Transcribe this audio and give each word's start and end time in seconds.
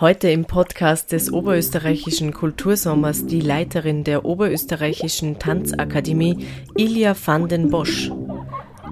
Heute 0.00 0.30
im 0.30 0.44
Podcast 0.44 1.10
des 1.10 1.32
Oberösterreichischen 1.32 2.32
Kultursommers 2.32 3.26
die 3.26 3.40
Leiterin 3.40 4.04
der 4.04 4.24
Oberösterreichischen 4.24 5.40
Tanzakademie, 5.40 6.46
Ilja 6.76 7.16
van 7.20 7.48
den 7.48 7.68
Bosch. 7.68 8.12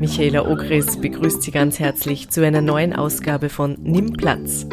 Michaela 0.00 0.50
Ogris 0.50 1.00
begrüßt 1.00 1.42
Sie 1.42 1.52
ganz 1.52 1.78
herzlich 1.78 2.30
zu 2.30 2.44
einer 2.44 2.60
neuen 2.60 2.92
Ausgabe 2.92 3.50
von 3.50 3.76
Nimm 3.84 4.14
Platz. 4.14 4.66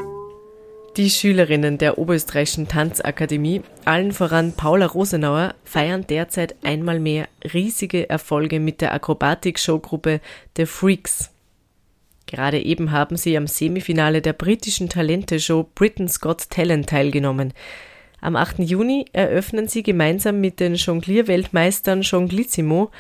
Die 0.98 1.12
Schülerinnen 1.12 1.78
der 1.78 2.00
Oberösterreichischen 2.00 2.68
Tanzakademie, 2.68 3.62
allen 3.86 4.12
voran 4.12 4.54
Paula 4.54 4.88
Rosenauer, 4.88 5.54
feiern 5.64 6.08
derzeit 6.08 6.56
einmal 6.64 7.00
mehr 7.00 7.28
riesige 7.54 8.10
Erfolge 8.10 8.60
mit 8.60 8.82
der 8.82 8.92
Akrobatik-Showgruppe 8.96 10.20
The 10.58 10.66
Freaks. 10.66 11.33
Gerade 12.26 12.60
eben 12.60 12.92
haben 12.92 13.18
sie 13.18 13.38
am 13.38 13.48
Semifinale 13.48 14.22
der 14.22 14.34
britischen 14.34 14.90
Talente-Show 14.90 15.70
Britain's 15.76 16.20
Got 16.20 16.50
Talent 16.50 16.90
teilgenommen. 16.90 17.54
Am 18.22 18.36
8. 18.36 18.60
Juni 18.60 19.06
eröffnen 19.12 19.68
sie 19.68 19.84
gemeinsam 19.84 20.40
mit 20.40 20.60
den 20.60 20.76
Jonglierweltmeistern 20.76 22.04
Jonglissimo, 22.04 22.92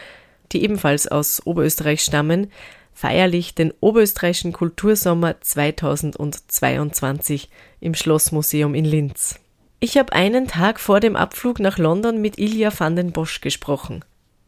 die 0.51 0.63
ebenfalls 0.63 1.07
aus 1.07 1.45
Oberösterreich 1.45 2.01
stammen, 2.01 2.51
feierlich 2.93 3.55
den 3.55 3.73
Oberösterreichischen 3.79 4.51
Kultursommer 4.51 5.39
2022 5.39 7.49
im 7.79 7.95
Schlossmuseum 7.95 8.75
in 8.75 8.85
Linz. 8.85 9.39
Ich 9.79 9.97
habe 9.97 10.13
einen 10.13 10.47
Tag 10.47 10.79
vor 10.79 10.99
dem 10.99 11.15
Abflug 11.15 11.59
nach 11.59 11.77
London 11.77 12.21
mit 12.21 12.37
Ilja 12.37 12.71
van 12.77 12.95
den 12.95 13.11
Bosch 13.11 13.41
gesprochen 13.41 14.03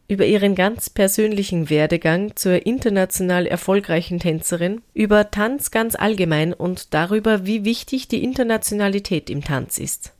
über 0.08 0.24
ihren 0.24 0.54
ganz 0.54 0.88
persönlichen 0.88 1.68
Werdegang 1.68 2.36
zur 2.36 2.64
international 2.64 3.46
erfolgreichen 3.46 4.20
Tänzerin, 4.20 4.82
über 4.94 5.30
Tanz 5.30 5.70
ganz 5.70 5.96
allgemein 5.96 6.52
und 6.52 6.94
darüber, 6.94 7.44
wie 7.44 7.64
wichtig 7.64 8.08
die 8.08 8.22
Internationalität 8.22 9.30
im 9.30 9.42
Tanz 9.42 9.78
ist. 9.78 10.12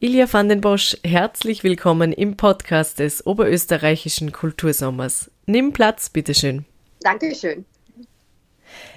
Ilja 0.00 0.30
van 0.30 0.48
den 0.48 0.60
Bosch, 0.60 0.96
herzlich 1.04 1.62
willkommen 1.62 2.12
im 2.12 2.36
Podcast 2.36 2.98
des 2.98 3.26
Oberösterreichischen 3.26 4.32
Kultursommers. 4.32 5.30
Nimm 5.46 5.72
Platz, 5.72 6.08
bitteschön. 6.08 6.64
Dankeschön. 7.00 7.64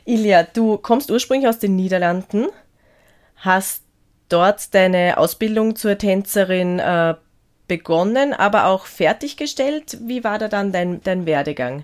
Ilja, 0.06 0.44
du 0.44 0.78
kommst 0.78 1.12
ursprünglich 1.12 1.48
aus 1.48 1.60
den 1.60 1.76
Niederlanden, 1.76 2.48
hast 3.36 3.84
dort 4.30 4.74
deine 4.74 5.18
Ausbildung 5.18 5.76
zur 5.76 5.98
Tänzerin 5.98 6.80
äh, 6.80 7.16
begonnen, 7.68 8.34
aber 8.34 8.66
auch 8.66 8.86
fertiggestellt. 8.86 9.98
Wie 10.02 10.24
war 10.24 10.40
da 10.40 10.48
dann 10.48 10.72
dein, 10.72 11.02
dein 11.04 11.26
Werdegang? 11.26 11.84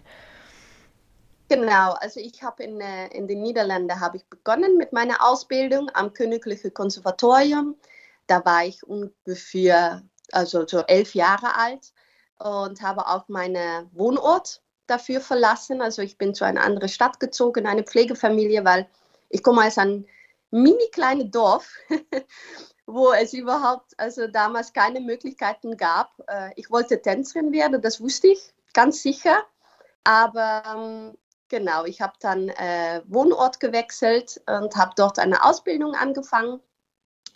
Genau, 1.50 1.92
also 1.94 2.20
ich 2.20 2.42
habe 2.42 2.64
in, 2.64 2.82
äh, 2.82 3.08
in 3.08 3.28
den 3.28 3.42
Niederlanden 3.42 4.00
habe 4.00 4.18
ich 4.18 4.26
begonnen 4.26 4.78
mit 4.78 4.94
meiner 4.94 5.24
Ausbildung 5.24 5.90
am 5.94 6.14
Königlichen 6.14 6.74
Konservatorium. 6.74 7.76
Da 8.28 8.44
war 8.46 8.66
ich 8.66 8.84
ungefähr 8.84 10.02
also 10.32 10.66
so 10.66 10.80
elf 10.80 11.14
Jahre 11.14 11.56
alt 11.56 11.94
und 12.40 12.82
habe 12.82 13.08
auch 13.08 13.28
meinen 13.28 13.90
Wohnort 13.94 14.62
dafür 14.88 15.22
verlassen. 15.22 15.82
Also 15.82 16.02
ich 16.02 16.18
bin 16.18 16.34
zu 16.34 16.46
einer 16.46 16.64
anderen 16.64 16.90
Stadt 16.90 17.20
gezogen, 17.20 17.66
eine 17.66 17.84
Pflegefamilie, 17.84 18.66
weil 18.66 18.88
ich 19.30 19.44
komme 19.44 19.66
aus 19.66 19.78
einem 19.78 20.06
mini 20.52 20.88
kleines 20.92 21.32
Dorf 21.32 21.68
wo 22.86 23.14
es 23.14 23.34
überhaupt 23.34 23.94
also 23.98 24.28
damals 24.28 24.74
keine 24.74 25.00
Möglichkeiten 25.00 25.78
gab. 25.78 26.12
Äh, 26.28 26.52
ich 26.56 26.70
wollte 26.70 27.02
Tänzerin 27.02 27.52
werden, 27.52 27.82
das 27.82 28.02
wusste 28.02 28.28
ich 28.28 28.54
ganz 28.74 29.02
sicher. 29.02 29.44
Aber 30.04 30.64
ähm, 30.76 31.18
genau, 31.48 31.86
ich 31.86 32.02
habe 32.02 32.14
dann 32.20 32.50
äh, 32.50 33.02
Wohnort 33.06 33.60
gewechselt 33.60 34.42
und 34.48 34.76
habe 34.76 34.94
dort 34.96 35.20
eine 35.20 35.44
Ausbildung 35.44 35.96
angefangen. 35.96 36.60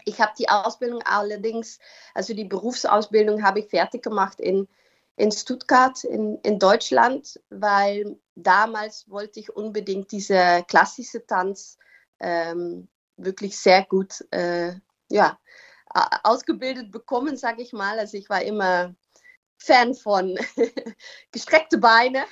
Ich 0.05 0.19
habe 0.21 0.33
die 0.37 0.49
Ausbildung 0.49 1.01
allerdings, 1.03 1.79
also 2.13 2.33
die 2.33 2.45
Berufsausbildung 2.45 3.43
habe 3.43 3.59
ich 3.59 3.69
fertig 3.69 4.03
gemacht 4.03 4.39
in, 4.39 4.67
in 5.15 5.31
Stuttgart 5.31 6.03
in, 6.03 6.37
in 6.43 6.59
Deutschland, 6.59 7.39
weil 7.49 8.17
damals 8.35 9.09
wollte 9.09 9.39
ich 9.39 9.55
unbedingt 9.55 10.11
diese 10.11 10.63
klassische 10.67 11.25
Tanz 11.25 11.77
ähm, 12.19 12.87
wirklich 13.17 13.57
sehr 13.57 13.83
gut 13.83 14.25
äh, 14.31 14.75
ja, 15.09 15.37
ausgebildet 16.23 16.91
bekommen, 16.91 17.37
sage 17.37 17.61
ich 17.61 17.73
mal. 17.73 17.99
Also 17.99 18.17
ich 18.17 18.29
war 18.29 18.41
immer 18.41 18.95
Fan 19.57 19.95
von 19.95 20.37
gestreckte 21.31 21.77
Beine. 21.77 22.25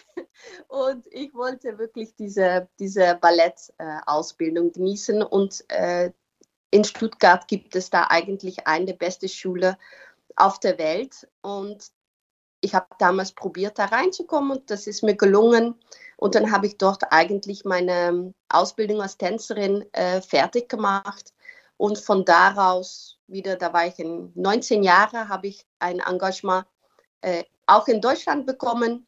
Und 0.68 1.08
ich 1.12 1.34
wollte 1.34 1.78
wirklich 1.78 2.16
diese, 2.16 2.70
diese 2.80 3.16
Ballettausbildung 3.16 4.68
äh, 4.68 4.72
genießen. 4.72 5.24
Und 5.24 5.64
äh, 5.70 6.12
in 6.72 6.84
Stuttgart 6.84 7.48
gibt 7.48 7.76
es 7.76 7.90
da 7.90 8.08
eigentlich 8.10 8.68
eine 8.68 8.86
der 8.86 8.94
besten 8.94 9.30
Schule 9.30 9.78
auf 10.36 10.60
der 10.60 10.78
Welt. 10.78 11.28
Und 11.42 11.92
ich 12.62 12.76
habe 12.76 12.88
damals 13.00 13.32
probiert, 13.32 13.80
da 13.80 13.86
reinzukommen. 13.86 14.58
Und 14.58 14.70
das 14.70 14.86
ist 14.86 15.04
mir 15.04 15.16
gelungen. 15.16 15.76
Und 16.18 16.36
dann 16.36 16.52
habe 16.52 16.68
ich 16.68 16.78
dort 16.78 17.04
eigentlich 17.12 17.66
meine 17.66 18.34
Ausbildung 18.50 19.02
als 19.02 19.18
Tänzerin 19.18 19.86
äh, 19.94 20.22
fertig 20.22 20.70
gemacht 20.70 21.35
und 21.78 21.98
von 21.98 22.26
daraus 22.26 23.18
wieder, 23.28 23.56
da 23.56 23.74
war 23.74 23.88
ich 23.88 24.00
in 24.00 24.32
19 24.36 24.84
Jahren, 24.84 25.30
habe 25.30 25.48
ich 25.48 25.66
ein 25.80 26.00
Engagement 26.00 26.66
äh, 27.22 27.44
auch 27.66 27.88
in 27.88 28.02
Deutschland 28.02 28.46
bekommen 28.46 29.08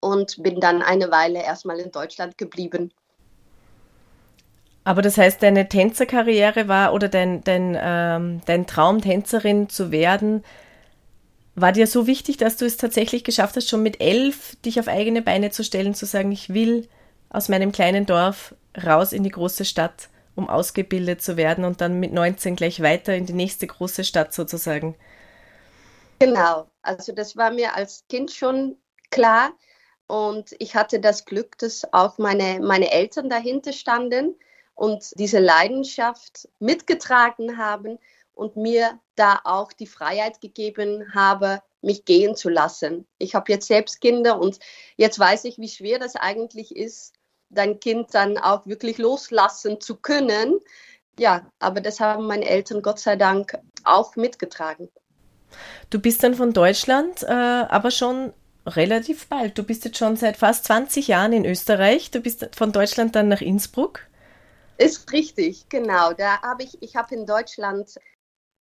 und 0.00 0.42
bin 0.42 0.60
dann 0.60 0.82
eine 0.82 1.10
Weile 1.10 1.42
erstmal 1.42 1.78
in 1.78 1.90
Deutschland 1.90 2.38
geblieben. 2.38 2.92
Aber 4.84 5.02
das 5.02 5.18
heißt, 5.18 5.42
deine 5.42 5.68
Tänzerkarriere 5.68 6.66
war 6.66 6.94
oder 6.94 7.08
dein, 7.08 7.44
dein, 7.44 7.76
ähm, 7.78 8.40
dein 8.46 8.66
Traum, 8.66 9.02
Tänzerin 9.02 9.68
zu 9.68 9.90
werden, 9.90 10.42
war 11.54 11.72
dir 11.72 11.86
so 11.86 12.06
wichtig, 12.06 12.38
dass 12.38 12.56
du 12.56 12.64
es 12.64 12.78
tatsächlich 12.78 13.24
geschafft 13.24 13.56
hast, 13.56 13.68
schon 13.68 13.82
mit 13.82 14.00
elf 14.00 14.56
dich 14.64 14.80
auf 14.80 14.88
eigene 14.88 15.20
Beine 15.20 15.50
zu 15.50 15.62
stellen, 15.62 15.94
zu 15.94 16.06
sagen, 16.06 16.32
ich 16.32 16.54
will 16.54 16.88
aus 17.28 17.48
meinem 17.48 17.72
kleinen 17.72 18.06
Dorf 18.06 18.54
raus 18.82 19.12
in 19.12 19.24
die 19.24 19.30
große 19.30 19.64
Stadt? 19.64 20.08
Um 20.38 20.48
ausgebildet 20.48 21.20
zu 21.20 21.36
werden 21.36 21.64
und 21.64 21.80
dann 21.80 21.98
mit 21.98 22.12
19 22.12 22.54
gleich 22.54 22.80
weiter 22.80 23.14
in 23.14 23.26
die 23.26 23.32
nächste 23.32 23.66
große 23.66 24.04
Stadt 24.04 24.32
sozusagen. 24.32 24.94
Genau, 26.20 26.70
also 26.80 27.12
das 27.12 27.36
war 27.36 27.50
mir 27.50 27.74
als 27.74 28.04
Kind 28.08 28.30
schon 28.30 28.76
klar 29.10 29.50
und 30.06 30.54
ich 30.60 30.76
hatte 30.76 31.00
das 31.00 31.24
Glück, 31.24 31.58
dass 31.58 31.92
auch 31.92 32.18
meine, 32.18 32.60
meine 32.60 32.92
Eltern 32.92 33.28
dahinter 33.28 33.72
standen 33.72 34.36
und 34.74 35.10
diese 35.18 35.40
Leidenschaft 35.40 36.48
mitgetragen 36.60 37.58
haben 37.58 37.98
und 38.32 38.56
mir 38.56 39.00
da 39.16 39.40
auch 39.42 39.72
die 39.72 39.88
Freiheit 39.88 40.40
gegeben 40.40 41.12
habe, 41.14 41.60
mich 41.82 42.04
gehen 42.04 42.36
zu 42.36 42.48
lassen. 42.48 43.08
Ich 43.18 43.34
habe 43.34 43.50
jetzt 43.52 43.66
selbst 43.66 44.00
Kinder 44.00 44.40
und 44.40 44.60
jetzt 44.96 45.18
weiß 45.18 45.44
ich, 45.44 45.58
wie 45.58 45.68
schwer 45.68 45.98
das 45.98 46.14
eigentlich 46.14 46.76
ist, 46.76 47.17
dein 47.50 47.80
Kind 47.80 48.14
dann 48.14 48.38
auch 48.38 48.66
wirklich 48.66 48.98
loslassen 48.98 49.80
zu 49.80 49.96
können. 49.96 50.58
Ja, 51.18 51.50
aber 51.58 51.80
das 51.80 52.00
haben 52.00 52.26
meine 52.26 52.48
Eltern 52.48 52.82
Gott 52.82 53.00
sei 53.00 53.16
Dank 53.16 53.58
auch 53.84 54.16
mitgetragen. 54.16 54.88
Du 55.90 55.98
bist 55.98 56.22
dann 56.22 56.34
von 56.34 56.52
Deutschland, 56.52 57.22
äh, 57.22 57.32
aber 57.32 57.90
schon 57.90 58.32
relativ 58.66 59.28
bald. 59.28 59.56
Du 59.58 59.62
bist 59.62 59.84
jetzt 59.84 59.98
schon 59.98 60.16
seit 60.16 60.36
fast 60.36 60.64
20 60.66 61.08
Jahren 61.08 61.32
in 61.32 61.44
Österreich. 61.44 62.10
Du 62.10 62.20
bist 62.20 62.48
von 62.54 62.72
Deutschland 62.72 63.16
dann 63.16 63.28
nach 63.28 63.40
Innsbruck. 63.40 64.00
Ist 64.76 65.10
richtig, 65.12 65.68
genau. 65.68 66.12
Da 66.12 66.40
habe 66.42 66.62
ich, 66.62 66.80
ich 66.82 66.94
habe 66.94 67.14
in 67.14 67.26
Deutschland 67.26 67.94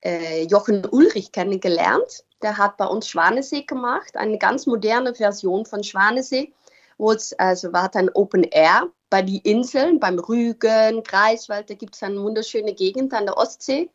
äh, 0.01 0.43
Jochen 0.45 0.85
Ulrich 0.85 1.31
kennengelernt. 1.31 2.23
Der 2.41 2.57
hat 2.57 2.77
bei 2.77 2.85
uns 2.85 3.09
Schwanesee 3.09 3.63
gemacht, 3.63 4.15
eine 4.15 4.37
ganz 4.37 4.65
moderne 4.65 5.13
Version 5.13 5.65
von 5.65 5.83
Schwanesee 5.83 6.53
es, 6.99 7.33
also 7.33 7.73
war 7.73 7.93
ein 7.95 8.09
Open 8.13 8.43
Air 8.43 8.89
bei 9.09 9.21
den 9.21 9.37
Inseln, 9.37 9.99
beim 9.99 10.19
Rügen, 10.19 11.03
Greifswald, 11.03 11.69
da 11.69 11.73
gibt 11.73 11.95
es 11.95 12.03
eine 12.03 12.21
wunderschöne 12.21 12.73
Gegend 12.73 13.13
an 13.13 13.25
der 13.25 13.37
Ostsee. 13.37 13.89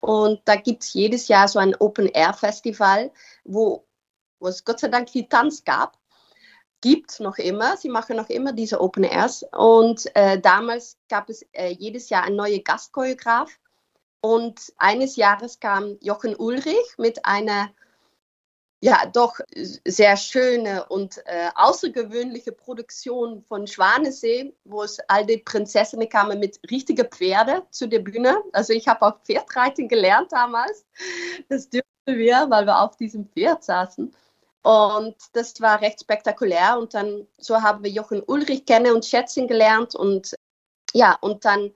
Und 0.00 0.40
da 0.44 0.56
gibt 0.56 0.82
es 0.82 0.94
jedes 0.94 1.28
Jahr 1.28 1.48
so 1.48 1.58
ein 1.58 1.76
Open 1.76 2.08
Air 2.08 2.34
Festival, 2.34 3.12
wo, 3.44 3.86
wo 4.40 4.48
es 4.48 4.64
Gott 4.64 4.80
sei 4.80 4.88
Dank 4.88 5.08
viel 5.08 5.28
Tanz 5.28 5.64
gab. 5.64 5.96
Gibt 6.80 7.20
noch 7.20 7.38
immer, 7.38 7.76
sie 7.76 7.88
machen 7.88 8.16
noch 8.16 8.28
immer 8.28 8.52
diese 8.52 8.80
Open 8.80 9.04
Airs. 9.04 9.44
Und 9.52 10.10
äh, 10.16 10.40
damals 10.40 10.98
gab 11.08 11.30
es 11.30 11.46
äh, 11.52 11.68
jedes 11.68 12.08
Jahr 12.10 12.24
ein 12.24 12.34
neuer 12.34 12.58
Gastchoreograf. 12.58 13.56
Und 14.20 14.72
eines 14.76 15.14
Jahres 15.14 15.60
kam 15.60 15.96
Jochen 16.00 16.34
Ulrich 16.34 16.96
mit 16.98 17.24
einer 17.24 17.70
ja 18.82 19.06
doch 19.06 19.38
sehr 19.84 20.16
schöne 20.16 20.84
und 20.86 21.18
äh, 21.26 21.50
außergewöhnliche 21.54 22.50
Produktion 22.50 23.40
von 23.42 23.68
Schwanesee, 23.68 24.52
wo 24.64 24.82
es 24.82 24.98
all 25.06 25.24
die 25.24 25.38
Prinzessinnen 25.38 26.08
kamen 26.08 26.40
mit 26.40 26.58
richtigen 26.68 27.06
Pferde 27.06 27.62
zu 27.70 27.86
der 27.86 28.00
Bühne. 28.00 28.36
Also 28.52 28.72
ich 28.72 28.88
habe 28.88 29.06
auch 29.06 29.20
Pferdreiten 29.22 29.86
gelernt 29.86 30.32
damals. 30.32 30.84
Das 31.48 31.70
dürften 31.70 31.86
wir, 32.06 32.46
weil 32.50 32.66
wir 32.66 32.80
auf 32.80 32.96
diesem 32.96 33.28
Pferd 33.28 33.62
saßen. 33.62 34.12
Und 34.62 35.16
das 35.32 35.60
war 35.60 35.80
recht 35.80 36.00
spektakulär. 36.00 36.76
Und 36.76 36.92
dann 36.94 37.28
so 37.38 37.62
haben 37.62 37.84
wir 37.84 37.90
Jochen 37.90 38.20
Ulrich 38.26 38.66
kennen 38.66 38.92
und 38.92 39.04
schätzen 39.04 39.46
gelernt. 39.46 39.94
Und 39.94 40.34
ja, 40.92 41.16
und 41.20 41.44
dann 41.44 41.70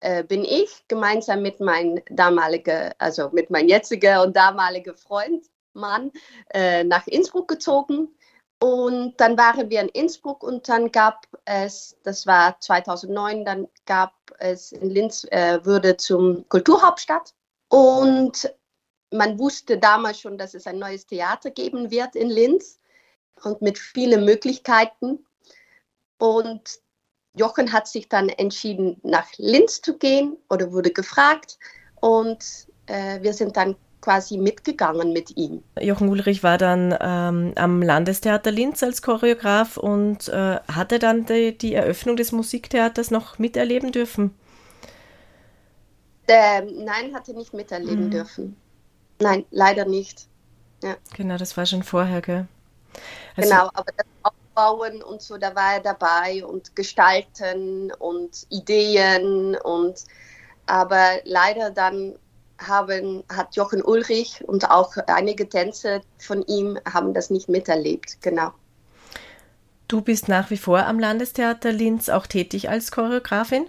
äh, 0.00 0.24
bin 0.24 0.42
ich 0.42 0.84
gemeinsam 0.88 1.42
mit 1.42 1.60
meinem 1.60 2.00
damaligen, 2.08 2.92
also 2.96 3.28
mit 3.32 3.50
meinem 3.50 3.68
jetzigen 3.68 4.20
und 4.20 4.34
damaligen 4.34 4.96
Freund, 4.96 5.44
Mann, 5.76 6.10
äh, 6.52 6.84
nach 6.84 7.06
Innsbruck 7.06 7.48
gezogen. 7.48 8.08
Und 8.58 9.14
dann 9.18 9.36
waren 9.36 9.68
wir 9.68 9.80
in 9.82 9.88
Innsbruck 9.88 10.42
und 10.42 10.68
dann 10.68 10.90
gab 10.90 11.26
es, 11.44 11.96
das 12.04 12.26
war 12.26 12.58
2009, 12.58 13.44
dann 13.44 13.68
gab 13.84 14.14
es 14.38 14.72
in 14.72 14.88
Linz, 14.90 15.24
äh, 15.30 15.64
wurde 15.64 15.96
zum 15.98 16.48
Kulturhauptstadt. 16.48 17.34
Und 17.68 18.50
man 19.10 19.38
wusste 19.38 19.78
damals 19.78 20.20
schon, 20.20 20.38
dass 20.38 20.54
es 20.54 20.66
ein 20.66 20.78
neues 20.78 21.06
Theater 21.06 21.50
geben 21.50 21.90
wird 21.90 22.16
in 22.16 22.30
Linz 22.30 22.78
und 23.42 23.60
mit 23.60 23.78
vielen 23.78 24.24
Möglichkeiten. 24.24 25.26
Und 26.18 26.80
Jochen 27.34 27.72
hat 27.72 27.86
sich 27.86 28.08
dann 28.08 28.30
entschieden, 28.30 28.98
nach 29.02 29.28
Linz 29.36 29.82
zu 29.82 29.98
gehen 29.98 30.38
oder 30.48 30.72
wurde 30.72 30.90
gefragt. 30.90 31.58
Und 32.00 32.68
äh, 32.86 33.20
wir 33.20 33.34
sind 33.34 33.56
dann 33.56 33.76
quasi 34.06 34.38
mitgegangen 34.38 35.12
mit 35.12 35.36
ihm. 35.36 35.64
Jochen 35.80 36.08
Ulrich 36.08 36.44
war 36.44 36.58
dann 36.58 36.96
ähm, 37.00 37.52
am 37.56 37.82
Landestheater 37.82 38.52
Linz 38.52 38.84
als 38.84 39.02
Choreograf 39.02 39.76
und 39.76 40.28
äh, 40.28 40.60
hatte 40.72 41.00
dann 41.00 41.26
die, 41.26 41.58
die, 41.58 41.74
Eröffnung 41.74 42.14
des 42.14 42.30
Musiktheaters 42.30 43.10
noch 43.10 43.40
miterleben 43.40 43.90
dürfen? 43.90 44.32
Äh, 46.28 46.62
nein, 46.62 47.16
hatte 47.16 47.34
nicht 47.34 47.52
miterleben 47.52 48.04
mhm. 48.04 48.10
dürfen. 48.12 48.56
Nein, 49.20 49.44
leider 49.50 49.86
nicht. 49.86 50.28
Ja. 50.84 50.94
Genau, 51.16 51.36
das 51.36 51.56
war 51.56 51.66
schon 51.66 51.82
vorher, 51.82 52.20
gell? 52.20 52.46
Also, 53.36 53.50
genau, 53.50 53.70
aber 53.74 53.90
das 53.96 54.06
Aufbauen 54.22 55.02
und 55.02 55.20
so, 55.20 55.36
da 55.36 55.52
war 55.56 55.74
er 55.74 55.80
dabei 55.80 56.44
und 56.44 56.76
Gestalten 56.76 57.90
und 57.98 58.46
Ideen 58.50 59.56
und 59.56 60.04
aber 60.66 61.18
leider 61.24 61.70
dann 61.70 62.14
haben, 62.58 63.24
hat 63.28 63.56
Jochen 63.56 63.82
Ulrich 63.82 64.42
und 64.46 64.70
auch 64.70 64.96
einige 65.06 65.48
Tänzer 65.48 66.00
von 66.18 66.42
ihm 66.46 66.78
haben 66.90 67.14
das 67.14 67.30
nicht 67.30 67.48
miterlebt, 67.48 68.18
genau. 68.20 68.52
Du 69.88 70.00
bist 70.00 70.28
nach 70.28 70.50
wie 70.50 70.56
vor 70.56 70.84
am 70.84 70.98
Landestheater 70.98 71.70
Linz 71.70 72.08
auch 72.08 72.26
tätig 72.26 72.68
als 72.68 72.90
Choreografin? 72.90 73.66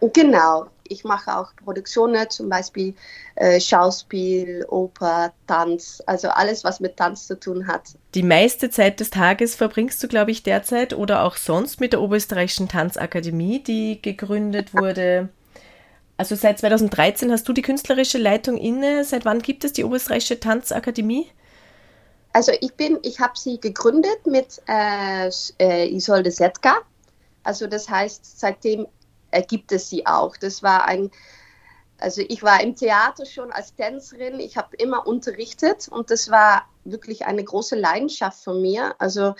Genau, 0.00 0.66
ich 0.88 1.04
mache 1.04 1.36
auch 1.36 1.54
Produktionen, 1.56 2.28
zum 2.30 2.48
Beispiel 2.48 2.94
äh, 3.34 3.60
Schauspiel, 3.60 4.64
Oper, 4.68 5.32
Tanz, 5.46 6.02
also 6.06 6.28
alles, 6.28 6.64
was 6.64 6.80
mit 6.80 6.96
Tanz 6.96 7.26
zu 7.26 7.38
tun 7.38 7.66
hat. 7.66 7.82
Die 8.14 8.22
meiste 8.22 8.70
Zeit 8.70 9.00
des 9.00 9.10
Tages 9.10 9.54
verbringst 9.54 10.02
du, 10.02 10.08
glaube 10.08 10.30
ich, 10.30 10.42
derzeit 10.42 10.94
oder 10.94 11.22
auch 11.22 11.36
sonst 11.36 11.80
mit 11.80 11.92
der 11.92 12.02
Oberösterreichischen 12.02 12.68
Tanzakademie, 12.68 13.62
die 13.62 14.00
gegründet 14.00 14.74
wurde. 14.74 15.28
Also 16.16 16.34
seit 16.34 16.58
2013 16.58 17.30
hast 17.30 17.46
du 17.48 17.52
die 17.52 17.62
künstlerische 17.62 18.18
Leitung 18.18 18.56
inne. 18.56 19.04
Seit 19.04 19.24
wann 19.24 19.40
gibt 19.40 19.64
es 19.64 19.72
die 19.72 19.84
Oberösterreichische 19.84 20.40
Tanzakademie? 20.40 21.30
Also 22.32 22.52
ich 22.60 22.74
bin, 22.74 22.98
ich 23.02 23.20
habe 23.20 23.32
sie 23.36 23.60
gegründet 23.60 24.26
mit 24.26 24.60
äh, 24.66 25.30
äh 25.58 25.88
Isolde 25.88 26.30
Setka. 26.30 26.78
Also 27.42 27.66
das 27.66 27.88
heißt, 27.88 28.40
seitdem 28.40 28.86
gibt 29.48 29.72
es 29.72 29.88
sie 29.88 30.06
auch. 30.06 30.36
Das 30.36 30.62
war 30.62 30.86
ein, 30.86 31.10
also 31.98 32.22
ich 32.26 32.42
war 32.42 32.62
im 32.62 32.74
Theater 32.74 33.26
schon 33.26 33.52
als 33.52 33.74
Tänzerin, 33.74 34.40
ich 34.40 34.56
habe 34.56 34.76
immer 34.76 35.06
unterrichtet 35.06 35.88
und 35.88 36.10
das 36.10 36.30
war 36.30 36.68
wirklich 36.84 37.26
eine 37.26 37.44
große 37.44 37.76
Leidenschaft 37.76 38.42
von 38.42 38.60
mir. 38.60 38.94
Also 38.98 39.34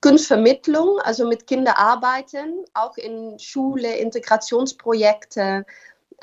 Kunstvermittlung, 0.00 0.98
also 1.00 1.26
mit 1.26 1.46
Kindern 1.46 1.74
arbeiten, 1.76 2.64
auch 2.74 2.96
in 2.96 3.38
Schule, 3.38 3.96
Integrationsprojekte, 3.96 5.64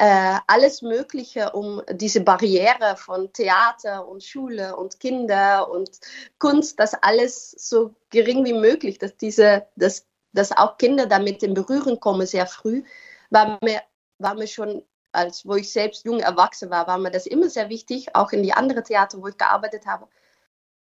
äh, 0.01 0.39
alles 0.47 0.81
Mögliche, 0.81 1.51
um 1.51 1.83
diese 1.91 2.21
Barriere 2.21 2.97
von 2.97 3.31
Theater 3.33 4.07
und 4.07 4.23
Schule 4.23 4.75
und 4.75 4.99
Kinder 4.99 5.69
und 5.69 5.91
Kunst, 6.39 6.79
das 6.79 6.95
alles 6.95 7.51
so 7.51 7.93
gering 8.09 8.43
wie 8.43 8.53
möglich, 8.53 8.97
dass 8.97 9.15
diese, 9.15 9.67
dass, 9.75 10.07
dass 10.33 10.57
auch 10.57 10.79
Kinder 10.79 11.05
damit 11.05 11.43
in 11.43 11.53
Berührung 11.53 11.99
kommen 11.99 12.25
sehr 12.25 12.47
früh, 12.47 12.81
war 13.29 13.59
mir, 13.61 13.83
war 14.17 14.33
mir 14.33 14.47
schon, 14.47 14.81
als 15.11 15.45
wo 15.45 15.53
ich 15.53 15.71
selbst 15.71 16.03
jung 16.03 16.19
erwachsen 16.19 16.71
war, 16.71 16.87
war 16.87 16.97
mir 16.97 17.11
das 17.11 17.27
immer 17.27 17.51
sehr 17.51 17.69
wichtig, 17.69 18.15
auch 18.15 18.31
in 18.31 18.41
die 18.41 18.53
anderen 18.53 18.83
Theater, 18.83 19.21
wo 19.21 19.27
ich 19.27 19.37
gearbeitet 19.37 19.85
habe, 19.85 20.07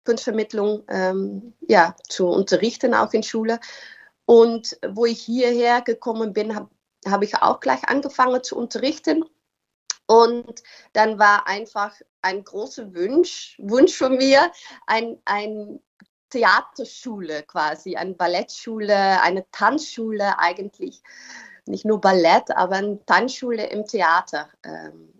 Kunstvermittlung 0.03 0.83
ähm, 0.87 1.53
ja, 1.67 1.95
zu 2.09 2.27
unterrichten, 2.27 2.95
auch 2.95 3.13
in 3.13 3.21
Schule. 3.21 3.59
Und 4.25 4.79
wo 4.89 5.05
ich 5.05 5.21
hierher 5.21 5.81
gekommen 5.81 6.33
bin, 6.33 6.55
habe 6.55 6.71
hab 7.07 7.23
ich 7.23 7.35
auch 7.35 7.59
gleich 7.59 7.87
angefangen 7.87 8.43
zu 8.43 8.57
unterrichten. 8.57 9.25
Und 10.07 10.63
dann 10.93 11.19
war 11.19 11.47
einfach 11.47 11.95
ein 12.21 12.43
großer 12.43 12.93
Wunsch, 12.93 13.57
Wunsch 13.59 13.95
von 13.95 14.17
mir, 14.17 14.51
ein, 14.85 15.17
ein 15.25 15.79
Theaterschule 16.29 17.43
quasi, 17.43 17.95
eine 17.95 18.13
Ballettschule, 18.13 19.21
eine 19.21 19.49
Tanzschule 19.51 20.37
eigentlich 20.39 21.01
nicht 21.65 21.85
nur 21.85 22.01
Ballett, 22.01 22.51
aber 22.55 22.75
eine 22.75 23.03
Tanzschule 23.05 23.67
im 23.67 23.85
Theater 23.85 24.49
ähm, 24.63 25.13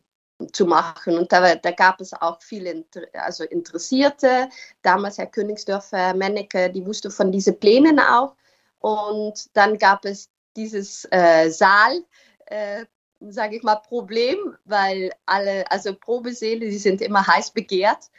zu 0.52 0.66
machen. 0.66 1.18
Und 1.18 1.32
da, 1.32 1.56
da, 1.56 1.72
gab 1.72 2.02
es 2.02 2.14
auch 2.14 2.42
viele 2.42 2.84
also 3.14 3.44
Interessierte. 3.44 4.50
Damals 4.82 5.18
Herr 5.18 5.28
Königsdörfer, 5.28 6.14
Mennecke, 6.16 6.72
die 6.72 6.86
wusste 6.86 7.12
von 7.12 7.32
diesen 7.32 7.60
Plänen 7.60 8.00
auch. 8.00 8.36
Und 8.80 9.56
dann 9.56 9.78
gab 9.78 10.06
es 10.06 10.31
dieses 10.56 11.08
äh, 11.12 11.50
Saal, 11.50 12.04
äh, 12.46 12.86
sage 13.20 13.58
ich 13.58 13.64
mal, 13.64 13.76
Problem, 13.76 14.58
weil 14.66 15.12
alle, 15.26 15.70
also 15.72 15.94
Probesäle, 15.94 16.70
die 16.70 16.78
sind 16.78 17.02
immer 17.02 17.26
heiß 17.26 17.52
begehrt. 17.52 18.10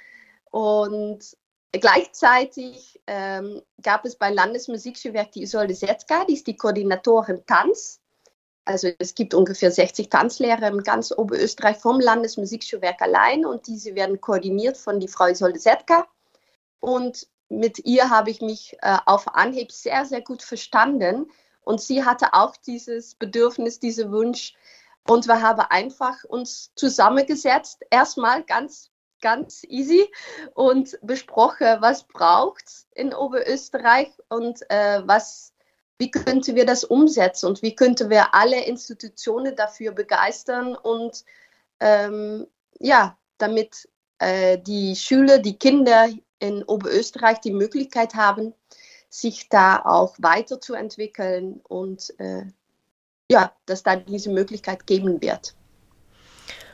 Und 0.51 1.37
gleichzeitig 1.73 3.01
ähm, 3.07 3.63
gab 3.83 4.05
es 4.05 4.17
beim 4.17 4.35
Landesmusikschulwerk 4.35 5.33
die 5.33 5.43
Isolde 5.43 5.75
Setzka, 5.75 6.25
die 6.25 6.35
ist 6.35 6.47
die 6.47 6.57
Koordinatorin 6.57 7.45
Tanz. 7.47 8.01
Also 8.65 8.89
es 8.99 9.15
gibt 9.17 9.35
ungefähr 9.35 9.73
60 9.73 10.09
Tanzlehrer 10.09 10.69
in 10.69 10.83
ganz 10.85 11.11
Oberösterreich 11.11 11.79
vom 11.79 11.99
Landesmusikschulwerk 11.99 13.03
allein 13.03 13.45
und 13.45 13.67
diese 13.67 13.97
werden 13.97 14.21
koordiniert 14.21 14.77
von 14.77 15.01
die 15.01 15.09
Frau 15.09 15.27
Isolde 15.27 15.59
Setka. 15.59 16.07
Und 16.79 17.27
mit 17.49 17.85
ihr 17.85 18.09
habe 18.09 18.31
ich 18.31 18.41
mich 18.41 18.77
äh, 18.83 18.99
auf 19.05 19.35
Anhieb 19.35 19.73
sehr, 19.73 20.05
sehr 20.05 20.21
gut 20.21 20.43
verstanden. 20.43 21.31
Und 21.63 21.81
sie 21.81 22.05
hatte 22.05 22.35
auch 22.35 22.57
dieses 22.57 23.15
Bedürfnis, 23.15 23.79
diesen 23.79 24.13
Wunsch. 24.13 24.55
Und 25.09 25.27
wir 25.27 25.41
haben 25.43 25.65
einfach 25.71 26.25
uns 26.25 26.73
zusammengesetzt, 26.77 27.83
erstmal 27.91 28.45
ganz, 28.45 28.91
ganz 29.21 29.65
easy 29.69 30.09
und 30.55 30.99
besprochen, 31.03 31.79
was 31.81 32.05
braucht 32.05 32.87
in 32.95 33.15
Oberösterreich 33.15 34.11
und 34.29 34.61
äh, 34.71 35.03
was 35.07 35.53
wie 35.99 36.11
könnten 36.11 36.57
wir 36.57 36.67
das 36.67 36.83
umsetzen 36.83 37.47
und 37.47 37.63
wie 37.63 37.77
könnten 37.77 38.11
wir 38.11 38.35
alle 38.35 38.65
Institutionen 38.65 39.55
dafür 39.55 39.93
begeistern 39.93 40.75
und 40.75 41.25
ähm, 41.79 42.49
ja, 42.81 43.17
damit 43.39 43.89
äh, 44.19 44.59
die 44.59 44.97
Schüler, 44.97 45.39
die 45.39 45.59
Kinder 45.59 46.09
in 46.41 46.65
Oberösterreich 46.65 47.41
die 47.41 47.53
Möglichkeit 47.53 48.15
haben, 48.15 48.53
sich 49.13 49.51
da 49.51 49.83
auch 49.85 50.15
weiterzuentwickeln 50.19 51.61
und 51.69 52.15
äh, 52.19 52.45
ja, 53.31 53.53
dass 53.67 53.83
da 53.83 53.97
diese 53.97 54.31
Möglichkeit 54.31 54.87
geben 54.87 55.21
wird. 55.21 55.55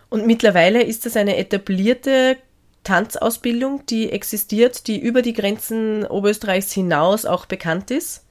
Und 0.09 0.25
mittlerweile 0.25 0.83
ist 0.83 1.05
das 1.05 1.17
eine 1.17 1.37
etablierte 1.37 2.37
Tanzausbildung, 2.85 3.85
die 3.87 4.13
existiert, 4.13 4.87
die 4.87 5.01
über 5.01 5.21
die 5.21 5.33
Grenzen 5.33 6.07
Oberösterreichs 6.07 6.73
hinaus 6.73 7.27
auch 7.27 7.45
bekannt 7.45 7.91
ist? 7.91 8.25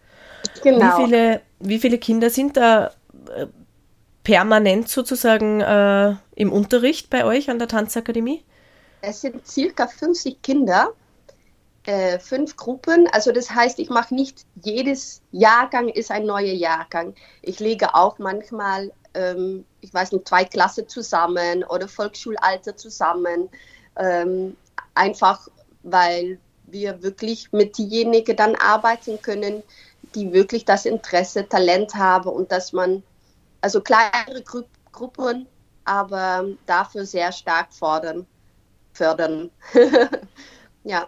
Genau. 0.64 1.00
Wie 1.00 1.04
viele, 1.04 1.42
wie 1.60 1.80
viele 1.80 1.98
Kinder 1.98 2.30
sind 2.30 2.56
da 2.56 2.92
äh, 3.36 3.48
permanent 4.24 4.88
sozusagen 4.88 5.60
äh, 5.60 6.16
im 6.36 6.54
Unterricht 6.54 7.10
bei 7.10 7.26
euch 7.26 7.50
an 7.50 7.60
der 7.60 7.68
Tanzakademie? 7.68 8.46
Es 9.02 9.22
sind 9.22 9.46
circa 9.46 9.88
50 9.88 10.42
Kinder, 10.42 10.94
äh, 11.88 12.20
fünf 12.20 12.58
Gruppen. 12.58 13.08
Also 13.14 13.32
das 13.32 13.50
heißt, 13.50 13.80
ich 13.80 13.90
mache 13.90 14.14
nicht 14.14 14.46
jedes 14.62 15.22
Jahrgang 15.32 15.88
ist 15.88 16.12
ein 16.12 16.26
neuer 16.26 16.54
Jahrgang. 16.54 17.16
Ich 17.42 17.60
lege 17.60 17.96
auch 17.96 18.20
manchmal, 18.20 18.92
ähm, 19.14 19.66
ich 19.82 19.94
weiß 19.94 20.12
nicht, 20.12 20.28
zwei 20.28 20.44
Klassen 20.44 20.88
zusammen 20.90 21.64
oder 21.64 21.88
Volksschulalter 21.88 22.76
zusammen. 22.76 23.50
Ähm, 23.96 24.58
einfach 24.94 25.48
weil 25.84 26.40
wir 26.66 27.02
wirklich 27.02 27.52
mit 27.54 27.78
denjenigen 27.78 28.36
dann 28.36 28.56
arbeiten 28.56 29.22
können, 29.22 29.64
die 30.16 30.34
wirklich 30.34 30.66
das 30.66 30.86
Interesse, 30.86 31.48
Talent 31.48 31.96
haben 31.96 32.30
und 32.30 32.52
dass 32.52 32.74
man, 32.74 33.04
also 33.62 33.82
kleinere 33.82 34.42
Gru 34.44 34.64
Gruppen, 34.92 35.48
aber 35.86 36.46
dafür 36.66 37.06
sehr 37.06 37.32
stark 37.32 37.72
fordern, 37.72 38.26
fördern. 38.94 39.52
ja, 40.84 41.08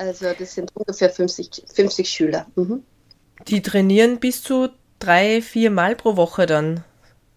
also 0.00 0.26
das 0.38 0.54
sind 0.54 0.70
ungefähr 0.74 1.10
50, 1.10 1.64
50 1.74 2.08
Schüler. 2.08 2.46
Mhm. 2.56 2.82
Die 3.48 3.62
trainieren 3.62 4.18
bis 4.18 4.42
zu 4.42 4.70
drei, 4.98 5.42
vier 5.42 5.70
Mal 5.70 5.94
pro 5.94 6.16
Woche 6.16 6.46
dann? 6.46 6.84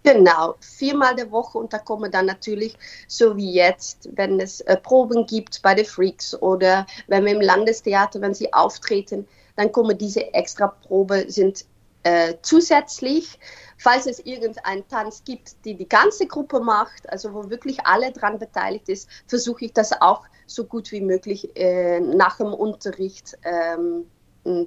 Genau, 0.03 0.55
viermal 0.59 1.15
der 1.15 1.31
Woche 1.31 1.57
und 1.57 1.71
da 1.71 1.77
kommen 1.77 2.11
dann 2.11 2.25
natürlich, 2.25 2.77
so 3.07 3.37
wie 3.37 3.53
jetzt, 3.53 4.09
wenn 4.15 4.39
es 4.39 4.59
äh, 4.61 4.75
Proben 4.75 5.25
gibt 5.25 5.61
bei 5.61 5.75
den 5.75 5.85
Freaks 5.85 6.35
oder 6.41 6.85
wenn 7.07 7.23
wir 7.23 7.31
im 7.33 7.41
Landestheater, 7.41 8.19
wenn 8.19 8.33
sie 8.33 8.51
auftreten, 8.51 9.25
dann 9.55 9.71
kommen 9.71 9.97
diese 9.97 10.33
extra 10.33 10.67
Probe, 10.67 11.25
sind 11.29 11.65
äh, 12.03 12.35
zusätzlich, 12.41 13.39
falls 13.77 14.05
es 14.05 14.19
irgendeinen 14.19 14.87
Tanz 14.87 15.23
gibt, 15.23 15.55
die 15.65 15.75
die 15.75 15.87
ganze 15.87 16.27
Gruppe 16.27 16.59
macht, 16.59 17.09
also 17.09 17.33
wo 17.33 17.49
wirklich 17.49 17.85
alle 17.85 18.11
dran 18.11 18.39
beteiligt 18.39 18.89
ist, 18.89 19.09
versuche 19.27 19.65
ich 19.65 19.73
das 19.73 20.01
auch 20.01 20.25
so 20.45 20.65
gut 20.65 20.91
wie 20.91 21.01
möglich 21.01 21.55
äh, 21.55 21.99
nach 21.99 22.37
dem 22.37 22.53
Unterricht 22.53 23.37
ähm, 23.43 24.05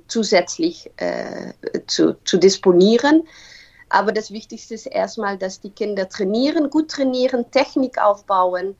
zusätzlich 0.09 0.91
äh, 0.97 1.53
zu, 1.87 2.15
zu 2.25 2.39
disponieren. 2.39 3.25
Aber 3.89 4.13
das 4.13 4.31
Wichtigste 4.31 4.75
ist 4.75 4.87
erstmal, 4.87 5.39
dass 5.39 5.61
die 5.61 5.71
Kinder 5.71 6.09
trainieren, 6.09 6.71
gut 6.71 6.91
trainieren, 6.91 7.51
Technik 7.51 7.99
aufbauen 7.99 8.75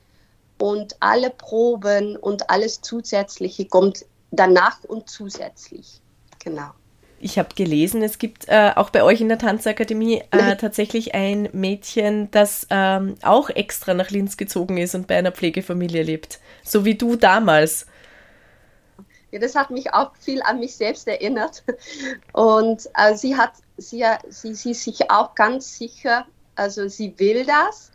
und 0.59 0.97
alle 0.99 1.29
Proben 1.29 2.17
und 2.17 2.49
alles 2.49 2.81
Zusätzliche 2.81 3.67
kommt 3.67 4.05
danach 4.31 4.83
und 4.83 5.09
zusätzlich. 5.09 6.01
Genau. 6.39 6.71
Ich 7.19 7.39
habe 7.39 7.49
gelesen, 7.55 8.03
es 8.03 8.19
gibt 8.19 8.47
äh, 8.47 8.71
auch 8.75 8.91
bei 8.91 9.01
euch 9.01 9.21
in 9.21 9.29
der 9.29 9.39
Tanzakademie 9.39 10.23
äh, 10.31 10.55
tatsächlich 10.57 11.15
ein 11.15 11.49
Mädchen, 11.51 12.29
das 12.31 12.67
ähm, 12.69 13.15
auch 13.23 13.49
extra 13.49 13.93
nach 13.93 14.11
Linz 14.11 14.37
gezogen 14.37 14.77
ist 14.77 14.93
und 14.93 15.07
bei 15.07 15.17
einer 15.17 15.31
Pflegefamilie 15.31 16.03
lebt. 16.03 16.39
So 16.63 16.85
wie 16.85 16.95
du 16.95 17.15
damals. 17.15 17.87
Ja, 19.31 19.39
das 19.39 19.55
hat 19.55 19.71
mich 19.71 19.93
auch 19.93 20.15
viel 20.15 20.41
an 20.43 20.59
mich 20.59 20.75
selbst 20.75 21.07
erinnert. 21.07 21.63
Und 22.33 22.87
äh, 22.95 23.15
sie 23.15 23.35
hat, 23.35 23.53
sie, 23.77 24.03
sie, 24.29 24.53
sie 24.53 24.73
sich 24.73 25.09
auch 25.09 25.33
ganz 25.35 25.77
sicher, 25.77 26.25
also 26.55 26.87
sie 26.87 27.13
will 27.17 27.45
das. 27.45 27.91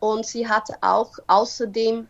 Und 0.00 0.26
sie 0.26 0.48
hat 0.48 0.68
auch 0.82 1.12
außerdem 1.28 2.08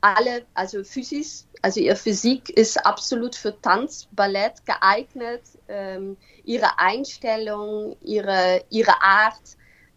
alle, 0.00 0.46
also 0.54 0.82
Physis, 0.84 1.46
also 1.62 1.80
ihr 1.80 1.96
Physik 1.96 2.50
ist 2.50 2.84
absolut 2.84 3.34
für 3.34 3.60
Tanz, 3.60 4.08
Ballett 4.12 4.64
geeignet. 4.64 5.42
Ähm, 5.68 6.16
ihre 6.44 6.78
Einstellung, 6.78 7.96
ihre, 8.02 8.64
ihre 8.70 9.02
Art 9.02 9.56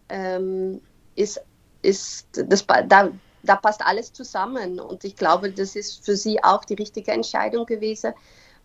ähm, 0.10 0.82
ist, 1.16 1.42
ist 1.82 2.28
das, 2.34 2.66
da, 2.66 3.12
da 3.44 3.56
passt 3.56 3.82
alles 3.86 4.12
zusammen. 4.12 4.80
Und 4.80 5.04
ich 5.04 5.16
glaube, 5.16 5.52
das 5.52 5.76
ist 5.76 6.04
für 6.04 6.16
sie 6.16 6.44
auch 6.44 6.66
die 6.66 6.76
richtige 6.76 7.12
Entscheidung 7.12 7.66
gewesen. 7.66 8.14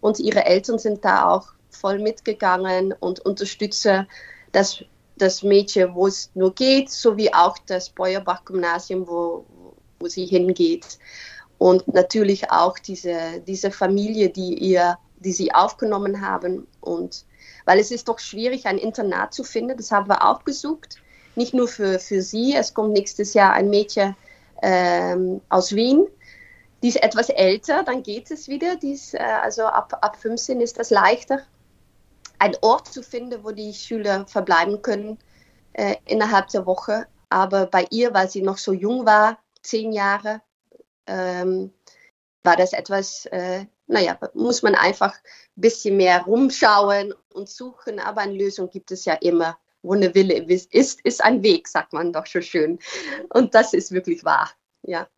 Und 0.01 0.19
ihre 0.19 0.45
Eltern 0.45 0.79
sind 0.79 1.05
da 1.05 1.29
auch 1.29 1.49
voll 1.71 1.99
mitgegangen 1.99 2.93
und 2.99 3.21
unterstützen 3.21 4.09
das, 4.53 4.83
das 5.17 5.43
Mädchen, 5.43 5.95
wo 5.95 6.07
es 6.07 6.31
nur 6.35 6.55
geht, 6.55 6.91
sowie 6.91 7.33
auch 7.33 7.59
das 7.67 7.91
Beuerbach-Gymnasium, 7.91 9.07
wo, 9.07 9.45
wo 10.01 10.09
sie 10.09 10.27
hingeht. 10.27 10.99
Und 11.59 11.89
natürlich 11.93 12.51
auch 12.51 12.79
diese, 12.79 13.41
diese 13.47 13.71
Familie, 13.71 14.31
die, 14.31 14.55
ihr, 14.55 14.97
die 15.19 15.33
sie 15.33 15.53
aufgenommen 15.53 16.21
haben. 16.21 16.67
Und 16.81 17.25
weil 17.65 17.81
es 17.81 17.91
ist 17.91 18.09
doch 18.09 18.19
schwierig, 18.19 18.67
ein 18.67 18.79
Internat 18.79 19.35
zu 19.35 19.45
finden, 19.45 19.77
das 19.77 19.91
haben 19.91 20.09
wir 20.09 20.25
auch 20.25 20.45
gesucht. 20.45 20.97
Nicht 21.35 21.55
nur 21.55 21.69
für, 21.69 21.99
für 21.99 22.23
sie, 22.23 22.55
es 22.55 22.75
kommt 22.75 22.93
nächstes 22.93 23.35
Jahr 23.35 23.53
ein 23.53 23.71
Mädchen 23.71 24.17
ähm, 24.63 25.41
aus 25.49 25.75
Wien. 25.75 26.07
Die 26.83 26.89
ist 26.89 27.03
etwas 27.03 27.29
älter, 27.29 27.83
dann 27.83 28.03
geht 28.03 28.31
es 28.31 28.49
wieder. 28.49 28.77
Dies, 28.77 29.15
äh, 29.15 29.19
also 29.19 29.65
ab, 29.65 29.99
ab 30.01 30.17
15 30.17 30.61
ist 30.61 30.79
das 30.79 30.91
leichter, 30.91 31.41
einen 32.39 32.57
Ort 32.63 32.93
zu 32.93 33.03
finden, 33.03 33.43
wo 33.43 33.51
die 33.51 33.75
Schüler 33.75 34.27
verbleiben 34.27 34.81
können 34.81 35.19
äh, 35.73 35.97
innerhalb 36.07 36.49
der 36.49 36.67
Woche. 36.67 37.07
Aber 37.31 37.67
bei 37.67 37.87
ihr, 37.91 38.15
weil 38.15 38.31
sie 38.31 38.43
noch 38.43 38.59
so 38.59 38.73
jung 38.73 39.05
war, 39.05 39.39
zehn 39.63 39.93
Jahre, 39.93 40.43
ähm, 41.07 41.73
war 42.43 42.57
das 42.57 42.73
etwas, 42.73 43.27
äh, 43.27 43.67
naja, 43.87 44.19
muss 44.35 44.63
man 44.63 44.75
einfach 44.75 45.15
ein 45.15 45.61
bisschen 45.61 45.97
mehr 45.97 46.23
rumschauen 46.23 47.15
und 47.33 47.49
suchen. 47.49 47.99
Aber 47.99 48.21
eine 48.21 48.35
Lösung 48.35 48.71
gibt 48.71 48.91
es 48.91 49.05
ja 49.05 49.15
immer 49.15 49.59
wo 49.83 49.95
eine 49.95 50.15
Wille 50.15 50.35
ist, 50.35 51.01
ist 51.03 51.25
ein 51.25 51.43
Weg, 51.43 51.69
sagt 51.69 51.93
man 51.93 52.13
doch 52.13 52.27
schon 52.27 52.43
schön. 52.43 52.79
Und 53.31 53.55
das 53.55 53.73
ist 53.73 53.93
wirklich 53.93 54.25
wahr, 54.25 54.51
ja. 54.83 55.09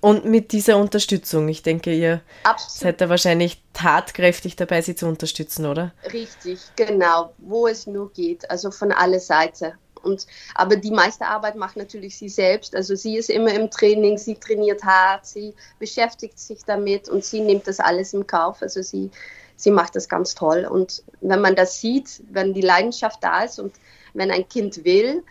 Und 0.00 0.24
mit 0.24 0.52
dieser 0.52 0.76
Unterstützung, 0.76 1.48
ich 1.48 1.64
denke, 1.64 1.92
ihr 1.92 2.22
Absolut. 2.44 2.80
seid 2.80 3.00
da 3.00 3.08
wahrscheinlich 3.08 3.60
tatkräftig 3.72 4.54
dabei, 4.54 4.80
sie 4.80 4.94
zu 4.94 5.06
unterstützen, 5.06 5.66
oder? 5.66 5.92
Richtig, 6.12 6.60
genau, 6.76 7.34
wo 7.38 7.66
es 7.66 7.88
nur 7.88 8.12
geht, 8.12 8.48
also 8.48 8.70
von 8.70 8.92
aller 8.92 9.18
Seite. 9.18 9.74
Und, 9.98 10.26
aber 10.54 10.76
die 10.76 10.90
meiste 10.90 11.26
Arbeit 11.26 11.56
macht 11.56 11.76
natürlich 11.76 12.16
sie 12.16 12.28
selbst. 12.28 12.74
Also 12.74 12.94
sie 12.94 13.16
ist 13.16 13.30
immer 13.30 13.52
im 13.52 13.70
Training, 13.70 14.18
sie 14.18 14.36
trainiert 14.36 14.82
hart, 14.84 15.26
sie 15.26 15.54
beschäftigt 15.78 16.38
sich 16.38 16.64
damit 16.64 17.08
und 17.08 17.24
sie 17.24 17.40
nimmt 17.40 17.66
das 17.66 17.80
alles 17.80 18.14
im 18.14 18.26
Kauf. 18.26 18.62
Also 18.62 18.82
sie, 18.82 19.10
sie 19.56 19.70
macht 19.70 19.96
das 19.96 20.08
ganz 20.08 20.34
toll. 20.34 20.66
Und 20.70 21.02
wenn 21.20 21.40
man 21.40 21.56
das 21.56 21.80
sieht, 21.80 22.22
wenn 22.30 22.54
die 22.54 22.62
Leidenschaft 22.62 23.22
da 23.22 23.42
ist 23.42 23.58
und 23.58 23.74
wenn 24.14 24.30
ein 24.30 24.48
Kind 24.48 24.84
will, 24.84 25.22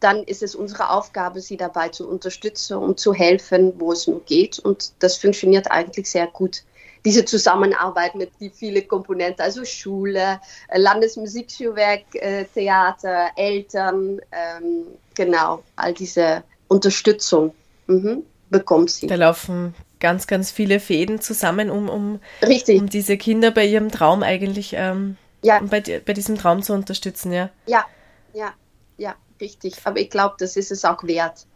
dann 0.00 0.22
ist 0.22 0.42
es 0.42 0.54
unsere 0.54 0.90
Aufgabe, 0.90 1.40
sie 1.40 1.56
dabei 1.56 1.88
zu 1.88 2.08
unterstützen 2.08 2.76
und 2.76 3.00
zu 3.00 3.12
helfen, 3.12 3.74
wo 3.78 3.92
es 3.92 4.06
nur 4.06 4.24
geht. 4.24 4.58
Und 4.58 4.92
das 5.00 5.16
funktioniert 5.16 5.70
eigentlich 5.70 6.10
sehr 6.10 6.26
gut. 6.28 6.62
Diese 7.04 7.24
Zusammenarbeit 7.24 8.14
mit 8.14 8.30
die 8.40 8.50
viele 8.50 8.82
Komponenten, 8.82 9.42
also 9.42 9.64
Schule, 9.64 10.40
äh, 10.68 10.78
Landesmusikschulwerk, 10.78 12.14
äh, 12.14 12.44
Theater, 12.52 13.30
Eltern, 13.36 14.20
ähm, 14.32 14.86
genau, 15.14 15.62
all 15.76 15.94
diese 15.94 16.42
Unterstützung 16.68 17.54
mhm, 17.86 18.24
bekommt 18.50 18.90
sie. 18.90 19.06
Da 19.06 19.14
laufen 19.14 19.74
ganz, 20.00 20.26
ganz 20.26 20.50
viele 20.50 20.80
Fäden 20.80 21.20
zusammen, 21.20 21.70
um, 21.70 21.88
um, 21.88 22.20
um 22.42 22.88
diese 22.88 23.16
Kinder 23.16 23.50
bei 23.50 23.64
ihrem 23.64 23.90
Traum 23.90 24.22
eigentlich, 24.22 24.74
ähm, 24.76 25.16
ja. 25.42 25.58
um 25.58 25.68
bei, 25.68 25.80
bei 26.04 26.12
diesem 26.12 26.38
Traum 26.38 26.62
zu 26.62 26.72
unterstützen, 26.72 27.32
ja. 27.32 27.50
Ja, 27.66 27.84
ja, 28.32 28.52
ja, 28.96 29.14
richtig. 29.40 29.74
Aber 29.84 29.98
ich 29.98 30.10
glaube, 30.10 30.36
das 30.38 30.56
ist 30.56 30.70
es 30.70 30.84
auch 30.84 31.02
wert. 31.04 31.46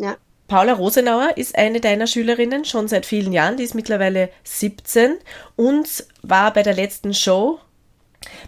Ja. 0.00 0.16
Paula 0.48 0.74
Rosenauer 0.74 1.36
ist 1.36 1.56
eine 1.56 1.80
deiner 1.80 2.06
Schülerinnen 2.06 2.64
schon 2.64 2.88
seit 2.88 3.04
vielen 3.04 3.32
Jahren, 3.32 3.56
die 3.56 3.64
ist 3.64 3.74
mittlerweile 3.74 4.30
17 4.44 5.16
und 5.56 6.06
war 6.22 6.52
bei 6.52 6.62
der 6.62 6.74
letzten 6.74 7.14
Show, 7.14 7.58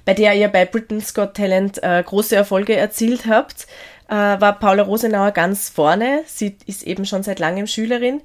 bei 0.04 0.14
der 0.14 0.34
ihr 0.34 0.48
bei 0.48 0.64
Britain's 0.64 1.12
Got 1.12 1.34
Talent 1.34 1.82
äh, 1.82 2.02
große 2.04 2.36
Erfolge 2.36 2.76
erzielt 2.76 3.26
habt, 3.26 3.66
äh, 4.08 4.14
war 4.14 4.58
Paula 4.58 4.84
Rosenauer 4.84 5.32
ganz 5.32 5.68
vorne. 5.68 6.22
Sie 6.26 6.56
ist 6.66 6.84
eben 6.84 7.04
schon 7.04 7.22
seit 7.22 7.40
langem 7.40 7.66
Schülerin 7.66 8.22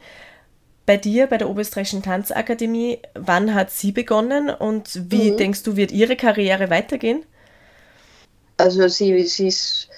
bei 0.86 0.98
dir, 0.98 1.28
bei 1.28 1.38
der 1.38 1.50
Oberösterreichischen 1.50 2.04
Tanzakademie, 2.04 3.00
wann 3.14 3.54
hat 3.54 3.72
sie 3.72 3.92
begonnen 3.92 4.50
und 4.50 5.12
wie 5.12 5.32
mhm. 5.32 5.38
denkst 5.38 5.64
du, 5.64 5.76
wird 5.76 5.92
ihre 5.92 6.16
Karriere 6.16 6.70
weitergehen? 6.70 7.24
Also 8.58 8.88
sie, 8.88 9.24
sie, 9.24 9.48
ist, 9.48 9.90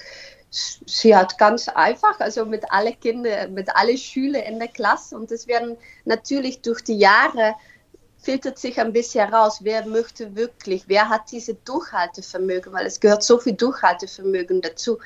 sie 0.86 1.14
hat 1.14 1.38
ganz 1.38 1.68
einfach, 1.68 2.18
also 2.20 2.44
mit 2.44 2.64
alle 2.70 2.92
Kinder, 2.92 3.48
mit 3.48 3.74
alle 3.74 3.96
Schüler 3.98 4.44
in 4.44 4.58
der 4.58 4.68
Klasse 4.68 5.16
und 5.16 5.30
es 5.30 5.46
werden 5.46 5.76
natürlich 6.04 6.62
durch 6.62 6.82
die 6.82 6.98
Jahre 6.98 7.54
filtert 8.18 8.58
sich 8.58 8.80
ein 8.80 8.92
bisschen 8.92 9.28
heraus, 9.28 9.60
wer 9.62 9.86
möchte 9.86 10.34
wirklich, 10.34 10.84
wer 10.88 11.08
hat 11.08 11.30
diese 11.30 11.54
Durchhaltevermögen, 11.54 12.72
weil 12.72 12.86
es 12.86 12.98
gehört 12.98 13.22
so 13.22 13.38
viel 13.38 13.52
Durchhaltevermögen 13.52 14.62
dazu. 14.62 14.98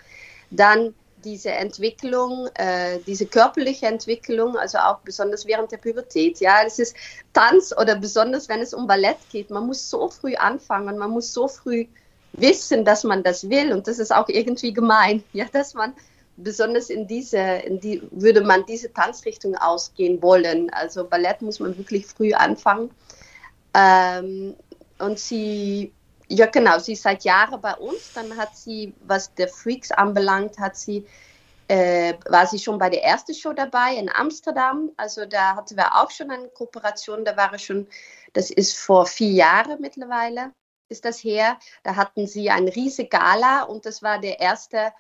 Dann 0.50 0.94
diese 1.22 1.50
Entwicklung, 1.50 2.48
äh, 2.54 2.98
diese 3.06 3.26
körperliche 3.26 3.86
Entwicklung, 3.86 4.56
also 4.56 4.78
auch 4.78 5.00
besonders 5.00 5.46
während 5.46 5.70
der 5.70 5.76
Pubertät. 5.76 6.40
Ja, 6.40 6.62
es 6.64 6.78
ist 6.78 6.96
Tanz 7.34 7.74
oder 7.78 7.96
besonders 7.96 8.48
wenn 8.48 8.60
es 8.60 8.72
um 8.72 8.86
Ballett 8.86 9.18
geht. 9.30 9.50
Man 9.50 9.66
muss 9.66 9.90
so 9.90 10.08
früh 10.08 10.34
anfangen, 10.36 10.96
man 10.96 11.10
muss 11.10 11.32
so 11.34 11.46
früh 11.46 11.86
wissen, 12.32 12.84
dass 12.84 13.04
man 13.04 13.22
das 13.22 13.48
will 13.48 13.72
und 13.72 13.86
das 13.86 13.98
ist 13.98 14.12
auch 14.12 14.28
irgendwie 14.28 14.72
gemein, 14.72 15.22
ja, 15.32 15.46
dass 15.52 15.74
man 15.74 15.94
besonders 16.36 16.88
in 16.88 17.06
diese, 17.06 17.38
in 17.38 17.80
die, 17.80 18.02
würde 18.10 18.40
man 18.40 18.64
diese 18.66 18.92
Tanzrichtung 18.92 19.56
ausgehen 19.56 20.22
wollen. 20.22 20.70
Also 20.70 21.04
Ballett 21.04 21.42
muss 21.42 21.60
man 21.60 21.76
wirklich 21.76 22.06
früh 22.06 22.32
anfangen. 22.32 22.90
Ähm, 23.74 24.54
und 24.98 25.18
sie 25.18 25.92
ja, 26.32 26.46
genau. 26.46 26.78
Sie 26.78 26.92
ist 26.92 27.02
seit 27.02 27.24
Jahren 27.24 27.60
bei 27.60 27.74
uns. 27.74 28.12
Dann 28.14 28.36
hat 28.36 28.56
sie, 28.56 28.94
was 29.04 29.34
der 29.34 29.48
Freaks 29.48 29.90
anbelangt, 29.90 30.58
hat 30.60 30.76
sie, 30.76 31.04
äh, 31.66 32.14
war 32.28 32.46
sie 32.46 32.60
schon 32.60 32.78
bei 32.78 32.88
der 32.88 33.02
ersten 33.02 33.34
Show 33.34 33.52
dabei 33.52 33.96
in 33.96 34.08
Amsterdam. 34.08 34.90
Also 34.96 35.26
da 35.26 35.56
hatten 35.56 35.76
wir 35.76 35.96
auch 35.96 36.10
schon 36.10 36.30
eine 36.30 36.48
Kooperation. 36.48 37.24
Da 37.24 37.36
war 37.36 37.52
es 37.52 37.62
schon, 37.62 37.88
das 38.32 38.50
ist 38.52 38.78
vor 38.78 39.06
vier 39.06 39.32
Jahren 39.32 39.80
mittlerweile, 39.80 40.52
ist 40.90 41.04
das 41.04 41.22
her. 41.22 41.58
Da 41.82 41.96
hatten 41.96 42.26
sie 42.26 42.50
eine 42.50 42.74
riesige 42.74 43.08
Gala 43.08 43.62
und 43.62 43.86
das 43.86 44.02
war 44.02 44.20
der 44.20 44.40
erste, 44.40 44.92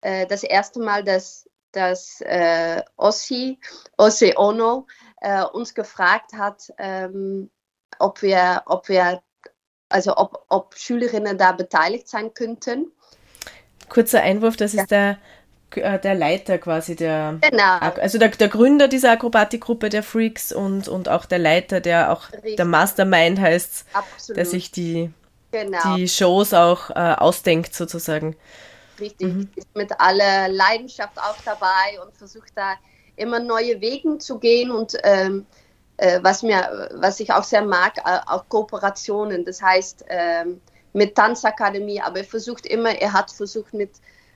äh, 0.00 0.26
das 0.26 0.42
erste 0.42 0.80
Mal, 0.80 1.04
dass, 1.04 1.48
dass 1.72 2.20
äh, 2.20 2.82
Ossi, 2.96 3.58
Ossi 3.96 4.34
Ono, 4.36 4.86
äh, 5.20 5.44
uns 5.44 5.74
gefragt 5.74 6.32
hat, 6.34 6.72
ähm, 6.78 7.50
ob 7.98 8.22
wir, 8.22 8.62
ob 8.66 8.88
wir 8.88 9.22
also 9.88 10.16
ob, 10.16 10.44
ob 10.48 10.74
Schülerinnen 10.76 11.38
da 11.38 11.52
beteiligt 11.52 12.08
sein 12.08 12.34
könnten. 12.34 12.92
Kurzer 13.88 14.22
Einwurf, 14.22 14.56
das 14.56 14.74
ist 14.74 14.90
ja. 14.90 15.16
der, 15.74 15.92
äh, 15.94 15.98
der 15.98 16.14
Leiter 16.14 16.58
quasi, 16.58 16.94
der, 16.94 17.38
genau. 17.40 17.78
also 17.78 18.18
der, 18.18 18.28
der 18.28 18.48
Gründer 18.48 18.88
dieser 18.88 19.12
Akrobatikgruppe 19.12 19.88
der 19.88 20.02
Freaks 20.02 20.52
und, 20.52 20.88
und 20.88 21.08
auch 21.08 21.24
der 21.24 21.38
Leiter, 21.38 21.80
der 21.80 22.12
auch 22.12 22.32
Richtig. 22.32 22.56
der 22.56 22.64
Mastermind 22.66 23.40
heißt, 23.40 23.86
Absolut. 23.94 24.36
der 24.36 24.46
sich 24.46 24.70
die, 24.70 25.10
genau. 25.50 25.96
die 25.96 26.08
Shows 26.08 26.54
auch 26.54 26.90
äh, 26.90 27.14
ausdenkt 27.16 27.74
sozusagen. 27.74 28.36
Richtig, 29.00 29.28
mhm. 29.28 29.48
ist 29.54 29.74
mit 29.74 30.00
aller 30.00 30.48
Leidenschaft 30.48 31.18
auch 31.18 31.36
dabei 31.44 32.00
und 32.04 32.16
versucht 32.16 32.52
da 32.54 32.74
immer 33.16 33.40
neue 33.40 33.80
Wege 33.80 34.18
zu 34.18 34.38
gehen 34.38 34.70
und 34.70 34.96
ähm, 35.02 35.46
äh, 35.96 36.20
was 36.22 36.42
mir, 36.42 36.88
was 36.94 37.20
ich 37.20 37.32
auch 37.32 37.44
sehr 37.44 37.62
mag, 37.62 37.98
äh, 37.98 38.18
auch 38.26 38.48
Kooperationen. 38.48 39.44
Das 39.44 39.60
heißt 39.60 40.04
ähm, 40.08 40.60
mit 40.92 41.14
Tanzakademie, 41.14 42.00
aber 42.00 42.18
er 42.18 42.24
versucht 42.24 42.66
immer, 42.66 42.90
er 42.90 43.12
hat 43.12 43.30
versucht 43.30 43.74
mit 43.74 43.90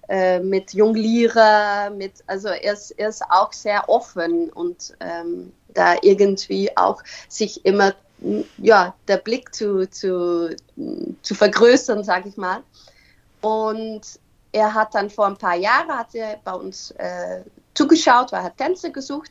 äh, 0.09 0.41
mit 0.41 0.75
Jongliere, 0.75 1.93
mit 1.97 2.25
also 2.27 2.49
er 2.49 2.73
ist, 2.73 2.91
er 2.93 3.09
ist 3.09 3.23
auch 3.31 3.53
sehr 3.53 3.89
offen 3.89 4.51
und 4.51 4.95
ähm, 5.01 5.53
da 5.69 5.95
irgendwie 6.03 6.77
auch 6.77 7.03
sich 7.29 7.65
immer 7.65 7.95
ja 8.59 8.95
der 9.09 9.17
Blick 9.19 9.55
zu 9.55 9.89
zu, 9.89 10.55
zu 11.23 11.35
vergrößern, 11.35 12.05
sage 12.05 12.29
ich 12.29 12.37
mal. 12.37 12.63
Und 13.41 14.03
er 14.53 14.75
hat 14.75 14.95
dann 14.95 15.11
vor 15.11 15.27
ein 15.27 15.37
paar 15.37 15.57
Jahren 15.57 15.91
hat 15.91 16.15
er 16.15 16.39
bei 16.45 16.53
uns 16.53 16.91
äh, 16.93 17.43
zugeschaut, 17.75 18.33
weil 18.33 18.45
er 18.45 18.57
Tänze 18.57 18.93
gesucht 18.93 19.31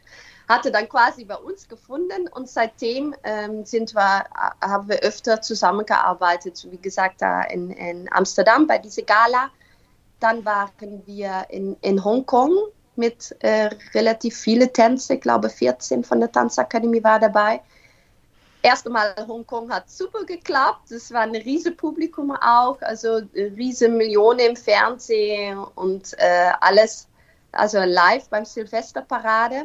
hatte 0.51 0.71
dann 0.71 0.89
quasi 0.89 1.24
bei 1.24 1.36
uns 1.36 1.67
gefunden 1.67 2.27
und 2.27 2.50
seitdem 2.50 3.15
ähm, 3.24 3.65
sind 3.65 3.95
wir, 3.95 4.25
haben 4.62 4.89
wir 4.89 5.00
öfter 5.00 5.41
zusammengearbeitet, 5.41 6.67
wie 6.69 6.77
gesagt, 6.77 7.21
da 7.21 7.43
in, 7.43 7.71
in 7.71 8.12
Amsterdam 8.12 8.67
bei 8.67 8.77
dieser 8.77 9.03
Gala. 9.03 9.50
Dann 10.19 10.43
waren 10.43 11.03
wir 11.05 11.45
in, 11.50 11.77
in 11.81 12.03
Hongkong 12.03 12.51
mit 12.95 13.33
äh, 13.39 13.69
relativ 13.93 14.38
vielen 14.38 14.71
Tänzen, 14.74 15.15
ich 15.15 15.21
glaube 15.21 15.50
14 15.50 16.03
von 16.03 16.19
der 16.19 16.31
Tanzakademie 16.31 17.03
war 17.03 17.19
dabei. 17.19 17.62
Erst 18.63 18.86
einmal 18.86 19.15
Hongkong 19.27 19.72
hat 19.72 19.89
super 19.89 20.24
geklappt, 20.24 20.91
es 20.91 21.12
war 21.12 21.22
ein 21.22 21.36
riesiges 21.36 21.77
Publikum 21.77 22.32
auch, 22.32 22.80
also 22.82 23.22
riesige 23.34 23.91
Millionen 23.91 24.39
im 24.39 24.56
Fernsehen 24.56 25.58
und 25.58 26.13
äh, 26.20 26.51
alles, 26.60 27.08
also 27.51 27.80
live 27.80 28.30
beim 28.30 28.46
Silvesterparade. 28.46 29.63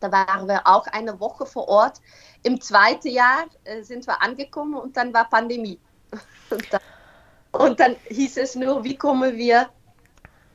Da 0.00 0.10
waren 0.10 0.48
wir 0.48 0.66
auch 0.66 0.86
eine 0.88 1.18
Woche 1.20 1.46
vor 1.46 1.68
Ort. 1.68 2.00
Im 2.42 2.60
zweiten 2.60 3.08
Jahr 3.08 3.44
äh, 3.64 3.82
sind 3.82 4.06
wir 4.06 4.20
angekommen 4.20 4.74
und 4.74 4.96
dann 4.96 5.14
war 5.14 5.28
Pandemie. 5.28 5.78
Und 6.50 6.72
dann, 6.72 6.80
und 7.52 7.78
dann 7.78 7.96
hieß 8.08 8.38
es 8.38 8.54
nur, 8.54 8.82
wie 8.82 8.96
kommen 8.96 9.36
wir 9.36 9.68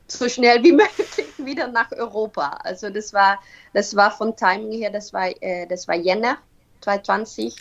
so 0.08 0.28
schnell 0.28 0.60
wie 0.64 0.72
möglich 0.82 1.06
wieder 1.38 1.68
nach 1.68 1.92
Europa. 1.92 2.58
Also 2.64 2.90
das 2.90 3.12
war, 3.12 3.38
das 3.72 3.94
war 3.94 4.10
von 4.10 4.34
Timing 4.34 4.72
her, 4.72 4.90
das 4.90 5.12
war, 5.12 5.28
äh, 5.40 5.68
das 5.68 5.86
war 5.86 5.94
Jänner 5.94 6.38
2020. 6.84 7.56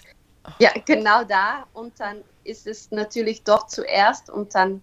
Ja, 0.60 0.72
genau 0.86 1.24
da. 1.24 1.65
Und 1.74 2.00
dann 2.00 2.24
ist 2.44 2.68
es 2.68 2.92
natürlich 2.92 3.44
dort 3.44 3.72
zuerst 3.72 4.30
und 4.30 4.53
dann 4.56 4.82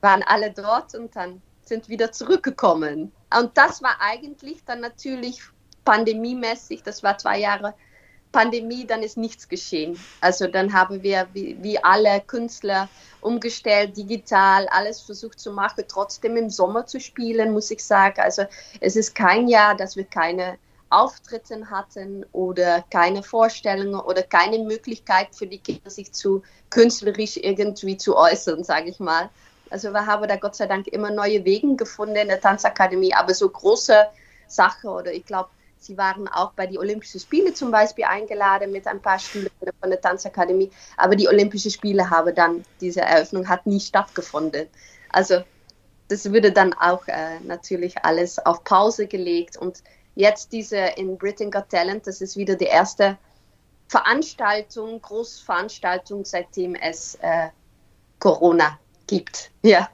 waren 0.00 0.22
alle 0.22 0.52
dort 0.52 0.94
und 0.94 1.14
dann 1.16 1.42
sind 1.64 1.88
wieder 1.88 2.12
zurückgekommen. 2.12 3.12
Und 3.36 3.56
das 3.56 3.82
war 3.82 3.96
eigentlich 4.00 4.64
dann 4.64 4.80
natürlich 4.80 5.40
pandemiemäßig, 5.84 6.82
das 6.82 7.02
war 7.02 7.18
zwei 7.18 7.38
Jahre 7.38 7.74
Pandemie, 8.32 8.86
dann 8.86 9.02
ist 9.02 9.16
nichts 9.16 9.48
geschehen. 9.48 9.98
Also 10.20 10.46
dann 10.46 10.72
haben 10.72 11.02
wir 11.02 11.26
wie, 11.32 11.56
wie 11.60 11.82
alle 11.82 12.20
Künstler 12.20 12.88
umgestellt, 13.20 13.96
digital, 13.96 14.68
alles 14.68 15.00
versucht 15.00 15.40
zu 15.40 15.52
machen, 15.52 15.84
trotzdem 15.88 16.36
im 16.36 16.48
Sommer 16.48 16.86
zu 16.86 17.00
spielen, 17.00 17.52
muss 17.52 17.70
ich 17.70 17.84
sagen. 17.84 18.20
Also 18.20 18.44
es 18.80 18.94
ist 18.94 19.14
kein 19.14 19.48
Jahr, 19.48 19.74
dass 19.76 19.96
wir 19.96 20.04
keine 20.04 20.58
Auftritte 20.90 21.70
hatten 21.70 22.26
oder 22.32 22.84
keine 22.90 23.22
Vorstellungen 23.22 24.00
oder 24.00 24.22
keine 24.22 24.58
Möglichkeit 24.58 25.28
für 25.32 25.46
die 25.46 25.58
Kinder, 25.58 25.88
sich 25.88 26.12
zu 26.12 26.42
künstlerisch 26.68 27.36
irgendwie 27.36 27.96
zu 27.96 28.16
äußern, 28.16 28.64
sage 28.64 28.90
ich 28.90 29.00
mal. 29.00 29.30
Also 29.70 29.92
wir 29.92 30.04
haben 30.06 30.28
da 30.28 30.36
Gott 30.36 30.56
sei 30.56 30.66
Dank 30.66 30.88
immer 30.88 31.10
neue 31.10 31.44
Wege 31.44 31.76
gefunden 31.76 32.16
in 32.16 32.28
der 32.28 32.40
Tanzakademie, 32.40 33.14
aber 33.14 33.34
so 33.34 33.48
große 33.48 34.06
Sache 34.48 34.88
oder 34.88 35.12
ich 35.12 35.24
glaube 35.24 35.50
Sie 35.82 35.96
waren 35.96 36.28
auch 36.28 36.52
bei 36.52 36.66
den 36.66 36.76
Olympischen 36.76 37.20
Spielen 37.20 37.54
zum 37.54 37.70
Beispiel 37.70 38.04
eingeladen 38.04 38.70
mit 38.70 38.86
ein 38.86 39.00
paar 39.00 39.18
Schülern 39.18 39.50
von 39.80 39.88
der 39.88 40.00
Tanzakademie. 40.00 40.70
Aber 40.98 41.16
die 41.16 41.26
Olympischen 41.26 41.70
Spiele 41.70 42.10
haben 42.10 42.34
dann, 42.34 42.64
diese 42.82 43.00
Eröffnung 43.00 43.48
hat 43.48 43.66
nie 43.66 43.80
stattgefunden. 43.80 44.68
Also 45.08 45.42
das 46.08 46.30
würde 46.32 46.52
dann 46.52 46.74
auch 46.74 47.08
äh, 47.08 47.40
natürlich 47.44 48.04
alles 48.04 48.38
auf 48.38 48.62
Pause 48.62 49.06
gelegt. 49.06 49.56
Und 49.56 49.82
jetzt 50.20 50.52
diese 50.52 50.76
in 50.96 51.18
Britain 51.18 51.50
Got 51.50 51.70
Talent, 51.70 52.06
das 52.06 52.20
ist 52.20 52.36
wieder 52.36 52.54
die 52.54 52.66
erste 52.66 53.16
Veranstaltung, 53.88 55.02
Großveranstaltung, 55.02 56.24
seitdem 56.24 56.76
es 56.76 57.16
äh, 57.22 57.48
Corona 58.20 58.78
gibt. 59.06 59.50
Ja. 59.62 59.88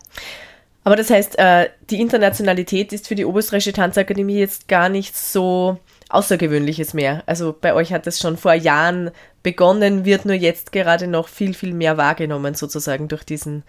Aber 0.85 0.97
das 0.97 1.11
heißt, 1.11 1.39
äh, 1.39 1.71
die 1.91 2.01
Internationalität 2.01 2.93
ist 2.93 3.09
für 3.09 3.15
die 3.15 3.25
Oberösterreichische 3.25 3.73
Tanzakademie 3.73 4.39
jetzt 4.39 4.69
gar 4.69 4.89
nichts 4.89 5.33
so 5.33 5.79
Außergewöhnliches 6.11 6.95
mehr. 6.95 7.25
Also 7.27 7.57
bei 7.59 7.75
euch 7.75 7.93
hat 7.93 8.07
es 8.07 8.21
schon 8.21 8.37
vor 8.37 8.55
Jahren 8.55 9.11
begonnen, 9.43 10.05
wird 10.05 10.25
nur 10.25 10.37
jetzt 10.37 10.71
gerade 10.71 11.09
noch 11.09 11.29
viel, 11.29 11.55
viel 11.55 11.73
mehr 11.73 11.97
wahrgenommen, 11.97 12.55
sozusagen 12.55 13.09
durch 13.09 13.25
diesen, 13.25 13.65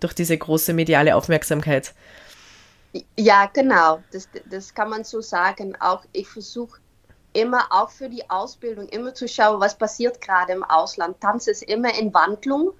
durch 0.00 0.14
diese 0.14 0.38
große 0.38 0.72
mediale 0.72 1.14
Aufmerksamkeit. 1.16 1.92
Ja, 3.18 3.46
genau. 3.52 4.02
Das, 4.12 4.28
das 4.48 4.74
kann 4.74 4.90
man 4.90 5.04
so 5.04 5.20
sagen. 5.20 5.76
Auch 5.80 6.04
ich 6.12 6.28
versuche 6.28 6.80
immer 7.32 7.66
auch 7.70 7.90
für 7.90 8.08
die 8.08 8.28
Ausbildung 8.30 8.88
immer 8.88 9.12
zu 9.14 9.28
schauen, 9.28 9.60
was 9.60 9.76
passiert 9.76 10.20
gerade 10.20 10.52
im 10.52 10.64
Ausland. 10.64 11.20
Tanz 11.20 11.46
ist 11.46 11.62
immer 11.62 11.96
in 11.98 12.12
Wandlung 12.14 12.72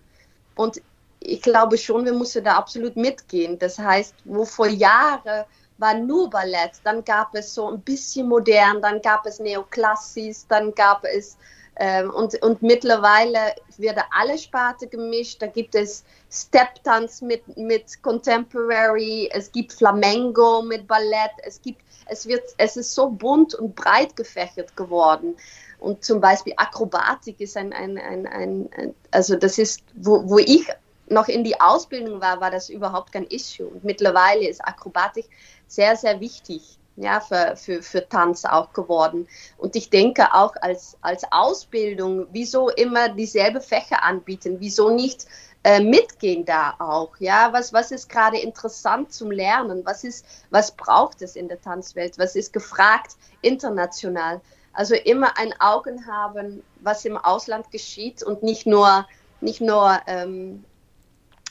und 0.55 0.81
ich 1.21 1.43
glaube 1.43 1.77
schon, 1.77 2.05
wir 2.05 2.13
müssen 2.13 2.45
da 2.45 2.57
absolut 2.57 2.97
mitgehen. 2.97 3.59
Das 3.59 3.79
heißt, 3.79 4.15
wo 4.25 4.45
vor 4.45 4.69
Jahren 4.69 5.45
war 5.79 5.95
nur 5.95 6.31
Ballett, 6.31 6.73
dann 6.85 7.05
gab 7.05 7.35
es 7.35 7.55
so 7.55 7.69
ein 7.69 7.81
bisschen 7.81 8.29
modern, 8.29 8.81
dann 8.81 9.03
gab 9.03 9.27
es 9.27 9.41
Neoklassis, 9.41 10.47
dann 10.49 10.75
gab 10.75 11.05
es 11.05 11.37
ähm, 11.79 12.11
und, 12.11 12.41
und 12.43 12.62
mittlerweile 12.62 13.55
wird 13.77 13.99
alle 14.11 14.39
Sparte 14.39 14.87
gemischt. 14.87 15.43
Da 15.43 15.47
gibt 15.47 15.75
es 15.75 16.05
Step-Tanz 16.31 17.21
mit, 17.21 17.57
mit 17.57 18.03
Contemporary, 18.03 19.29
es 19.33 19.53
gibt 19.53 19.75
Flamengo 19.75 20.62
mit 20.62 20.87
Ballett, 20.87 21.33
es 21.45 21.61
gibt, 21.61 21.83
es 22.07 22.27
wird, 22.27 22.43
es 22.57 22.77
ist 22.77 22.95
so 22.95 23.11
bunt 23.11 23.55
und 23.55 23.75
breit 23.75 24.17
gefächert 24.17 24.75
geworden. 24.77 25.37
Und 25.79 26.03
zum 26.03 26.21
Beispiel 26.21 26.55
Akrobatik 26.57 27.41
ist 27.41 27.57
ein, 27.57 27.73
ein, 27.75 27.99
ein, 27.99 28.27
ein, 28.27 28.69
ein 28.77 28.95
also 29.11 29.37
das 29.37 29.59
ist, 29.59 29.83
wo, 29.95 30.27
wo 30.29 30.39
ich 30.39 30.67
noch 31.09 31.29
in 31.29 31.45
die 31.45 31.61
Ausbildung 31.61 32.21
war, 32.21 32.41
war 32.41 32.51
das 32.51 32.71
überhaupt 32.71 33.12
kein 33.12 33.27
Issue. 33.27 33.67
Und 33.67 33.85
mittlerweile 33.85 34.49
ist 34.49 34.65
Akrobatik 34.65 35.29
sehr, 35.69 35.95
sehr 35.97 36.21
wichtig 36.21 36.79
ja, 36.97 37.21
für, 37.21 37.57
für, 37.57 37.83
für 37.83 38.09
Tanz 38.09 38.45
auch 38.45 38.73
geworden. 38.73 39.29
Und 39.59 39.77
ich 39.77 39.91
denke 39.91 40.33
auch 40.33 40.55
als, 40.61 40.97
als 41.03 41.25
Ausbildung, 41.31 42.27
wieso 42.33 42.71
immer 42.71 43.11
dieselbe 43.11 43.61
Fächer 43.61 44.03
anbieten, 44.03 44.57
wieso 44.61 44.91
nicht 44.91 45.27
äh, 45.63 45.81
mitgehen 45.81 46.45
da 46.45 46.75
auch, 46.79 47.17
ja, 47.19 47.53
was, 47.53 47.73
was 47.73 47.91
ist 47.91 48.09
gerade 48.09 48.39
interessant 48.39 49.13
zum 49.13 49.31
Lernen, 49.31 49.85
was 49.85 50.05
ist, 50.05 50.25
was 50.51 50.71
braucht 50.71 51.23
es 51.23 51.37
in 51.37 51.49
der 51.49 51.61
Tanzwelt, 51.61 52.19
was 52.19 52.37
ist 52.37 52.53
gefragt 52.53 53.17
international. 53.43 54.41
Also 54.73 54.95
immer 54.95 55.37
ein 55.39 55.59
Augen 55.59 56.07
haben, 56.07 56.63
was 56.81 57.05
im 57.05 57.17
Ausland 57.17 57.71
geschieht 57.71 58.23
und 58.23 58.43
nicht 58.43 58.67
nur, 58.67 59.07
nicht 59.41 59.61
nur 59.61 60.01
ähm, 60.07 60.65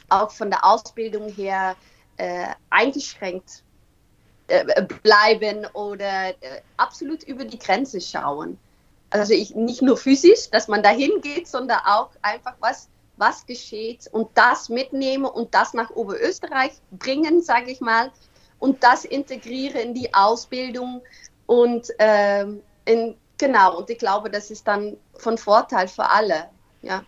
auch 0.10 0.31
von 0.31 0.49
der 0.49 0.63
Ausbildung 0.63 1.27
her 1.29 1.75
äh, 2.17 2.47
eingeschränkt 2.69 3.64
äh, 4.47 4.84
bleiben 5.03 5.65
oder 5.73 6.29
äh, 6.29 6.62
absolut 6.77 7.23
über 7.23 7.45
die 7.45 7.60
Grenze 7.60 7.99
schauen. 8.01 8.58
Also 9.10 9.34
ich, 9.34 9.55
nicht 9.55 9.81
nur 9.81 9.97
physisch, 9.97 10.49
dass 10.51 10.67
man 10.67 10.84
dahin 10.84 11.21
geht, 11.21 11.47
sondern 11.47 11.79
auch 11.86 12.10
einfach 12.21 12.55
was, 12.60 12.89
was 13.17 13.45
geschieht 13.45 14.08
und 14.12 14.29
das 14.36 14.69
mitnehmen 14.69 15.25
und 15.25 15.53
das 15.53 15.73
nach 15.73 15.89
Oberösterreich 15.91 16.73
bringen, 16.91 17.41
sage 17.41 17.71
ich 17.71 17.81
mal, 17.81 18.12
und 18.60 18.84
das 18.84 19.05
integrieren 19.05 19.79
in 19.79 19.93
die 19.93 20.13
Ausbildung 20.13 21.01
und 21.45 21.91
ähm, 21.99 22.62
in, 22.86 23.15
genau, 23.38 23.77
und 23.77 23.89
ich 23.89 23.97
glaube, 23.97 24.29
das 24.29 24.51
ist 24.51 24.67
dann 24.67 24.97
von 25.17 25.38
Vorteil 25.38 25.88
für 25.88 26.10
alle, 26.10 26.49
ja. 26.81 27.03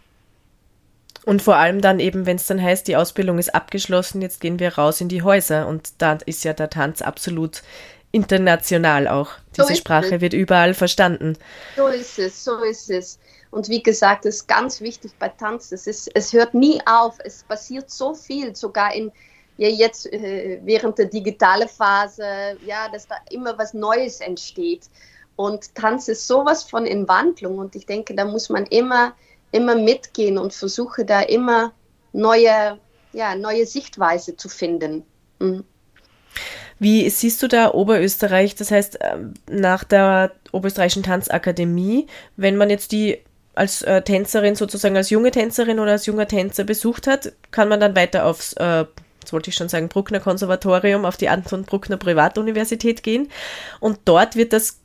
Und 1.27 1.41
vor 1.41 1.57
allem 1.57 1.81
dann 1.81 1.99
eben, 1.99 2.25
wenn 2.25 2.37
es 2.37 2.47
dann 2.47 2.61
heißt, 2.61 2.87
die 2.87 2.95
Ausbildung 2.95 3.37
ist 3.37 3.53
abgeschlossen, 3.53 4.21
jetzt 4.21 4.39
gehen 4.39 4.59
wir 4.59 4.75
raus 4.75 5.01
in 5.01 5.09
die 5.09 5.23
Häuser. 5.23 5.67
Und 5.67 5.89
da 5.97 6.17
ist 6.25 6.45
ja 6.45 6.53
der 6.53 6.69
Tanz 6.69 7.01
absolut 7.01 7.63
international 8.13 9.09
auch. 9.09 9.31
Diese 9.57 9.67
so 9.67 9.75
Sprache 9.75 10.15
es. 10.15 10.21
wird 10.21 10.31
überall 10.31 10.73
verstanden. 10.73 11.37
So 11.75 11.87
ist 11.87 12.17
es, 12.17 12.45
so 12.45 12.63
ist 12.63 12.89
es. 12.89 13.19
Und 13.51 13.67
wie 13.67 13.83
gesagt, 13.83 14.23
das 14.23 14.35
ist 14.35 14.47
ganz 14.47 14.79
wichtig 14.79 15.11
bei 15.19 15.27
Tanz. 15.27 15.67
Das 15.67 15.85
ist, 15.85 16.09
es 16.13 16.31
hört 16.31 16.53
nie 16.53 16.79
auf. 16.85 17.17
Es 17.21 17.43
passiert 17.43 17.89
so 17.89 18.13
viel, 18.13 18.55
sogar 18.55 18.95
in 18.95 19.11
ja 19.57 19.67
jetzt 19.67 20.05
äh, 20.13 20.61
während 20.63 20.97
der 20.97 21.07
digitalen 21.07 21.67
Phase, 21.67 22.23
ja, 22.65 22.87
dass 22.89 23.05
da 23.05 23.15
immer 23.31 23.57
was 23.57 23.73
Neues 23.73 24.21
entsteht. 24.21 24.83
Und 25.35 25.75
Tanz 25.75 26.07
ist 26.07 26.25
sowas 26.25 26.63
von 26.63 26.85
in 26.85 27.05
Wandlung 27.09 27.57
und 27.57 27.75
ich 27.75 27.85
denke, 27.85 28.15
da 28.15 28.23
muss 28.23 28.47
man 28.47 28.65
immer, 28.67 29.13
immer 29.51 29.75
mitgehen 29.75 30.37
und 30.37 30.53
versuche 30.53 31.05
da 31.05 31.21
immer 31.21 31.73
neue, 32.13 32.77
ja, 33.13 33.35
neue 33.35 33.65
Sichtweise 33.65 34.35
zu 34.35 34.49
finden. 34.49 35.03
Mhm. 35.39 35.63
Wie 36.79 37.09
siehst 37.09 37.41
du 37.41 37.47
da 37.47 37.73
Oberösterreich, 37.73 38.55
das 38.55 38.69
heißt 38.69 38.99
ähm, 39.01 39.33
nach 39.49 39.83
der 39.83 40.31
Oberösterreichischen 40.51 41.03
Tanzakademie, 41.03 42.07
wenn 42.35 42.55
man 42.55 42.69
jetzt 42.69 42.91
die 42.91 43.19
als 43.55 43.81
äh, 43.81 44.03
Tänzerin 44.03 44.55
sozusagen 44.55 44.95
als 44.95 45.09
junge 45.09 45.31
Tänzerin 45.31 45.79
oder 45.79 45.93
als 45.93 46.05
junger 46.05 46.27
Tänzer 46.27 46.63
besucht 46.63 47.07
hat, 47.07 47.31
kann 47.49 47.69
man 47.69 47.79
dann 47.79 47.95
weiter 47.95 48.25
aufs, 48.25 48.53
äh, 48.53 48.85
jetzt 49.19 49.33
wollte 49.33 49.49
ich 49.49 49.55
schon 49.55 49.69
sagen, 49.69 49.89
Bruckner 49.89 50.19
Konservatorium, 50.19 51.05
auf 51.05 51.17
die 51.17 51.29
Anton 51.29 51.63
Bruckner 51.63 51.97
Privatuniversität 51.97 53.01
gehen. 53.01 53.29
Und 53.79 53.99
dort 54.05 54.35
wird 54.35 54.53
das 54.53 54.79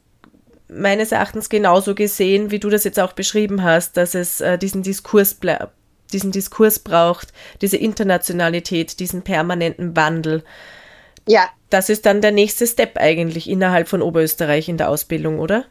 meines 0.68 1.12
Erachtens 1.12 1.48
genauso 1.48 1.94
gesehen, 1.94 2.50
wie 2.50 2.58
du 2.58 2.70
das 2.70 2.84
jetzt 2.84 3.00
auch 3.00 3.12
beschrieben 3.12 3.62
hast, 3.62 3.96
dass 3.96 4.14
es 4.14 4.40
äh, 4.40 4.58
diesen 4.58 4.82
Diskurs 4.82 5.38
diesen 6.12 6.30
Diskurs 6.30 6.78
braucht, 6.78 7.32
diese 7.62 7.78
Internationalität, 7.78 9.00
diesen 9.00 9.22
permanenten 9.22 9.96
Wandel. 9.96 10.44
Ja. 11.26 11.48
Das 11.70 11.88
ist 11.88 12.04
dann 12.04 12.20
der 12.20 12.32
nächste 12.32 12.66
Step 12.66 12.98
eigentlich 12.98 13.48
innerhalb 13.48 13.88
von 13.88 14.02
Oberösterreich 14.02 14.68
in 14.68 14.76
der 14.76 14.90
Ausbildung, 14.90 15.38
oder? 15.38 15.64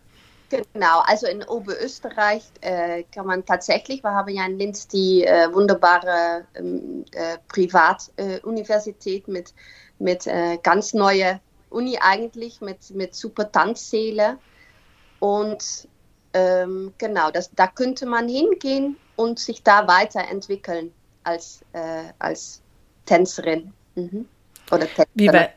Genau, 0.50 1.00
also 1.06 1.28
in 1.28 1.44
Oberösterreich 1.44 2.44
äh, 2.60 3.04
kann 3.14 3.26
man 3.26 3.46
tatsächlich, 3.46 4.04
wir 4.04 4.12
haben 4.12 4.34
ja 4.34 4.46
in 4.46 4.58
Linz 4.58 4.88
die 4.88 5.24
äh, 5.24 5.54
wunderbare 5.54 6.44
ähm, 6.56 7.06
äh, 7.14 7.38
Privatuniversität 7.48 9.30
mit, 9.30 9.54
mit 10.00 10.28
äh, 10.28 10.58
ganz 10.62 10.94
neuer 10.94 11.40
Uni 11.70 12.00
eigentlich, 12.02 12.60
mit, 12.60 12.90
mit 12.90 13.16
super 13.16 13.50
Tanzsäle. 13.50 14.40
Und 15.22 15.88
ähm, 16.34 16.94
genau, 16.98 17.30
das, 17.30 17.52
da 17.56 17.68
könnte 17.68 18.08
man 18.08 18.28
hingehen 18.28 18.98
und 19.16 19.38
sich 19.38 19.62
da 19.62 19.88
weiterentwickeln 19.88 20.92
als, 21.24 21.62
äh, 21.74 22.06
als 22.18 22.62
Tänzerin. 23.06 23.72
Mhm. 23.96 24.28
Oder 24.72 24.88
Tänzerin. 24.88 25.50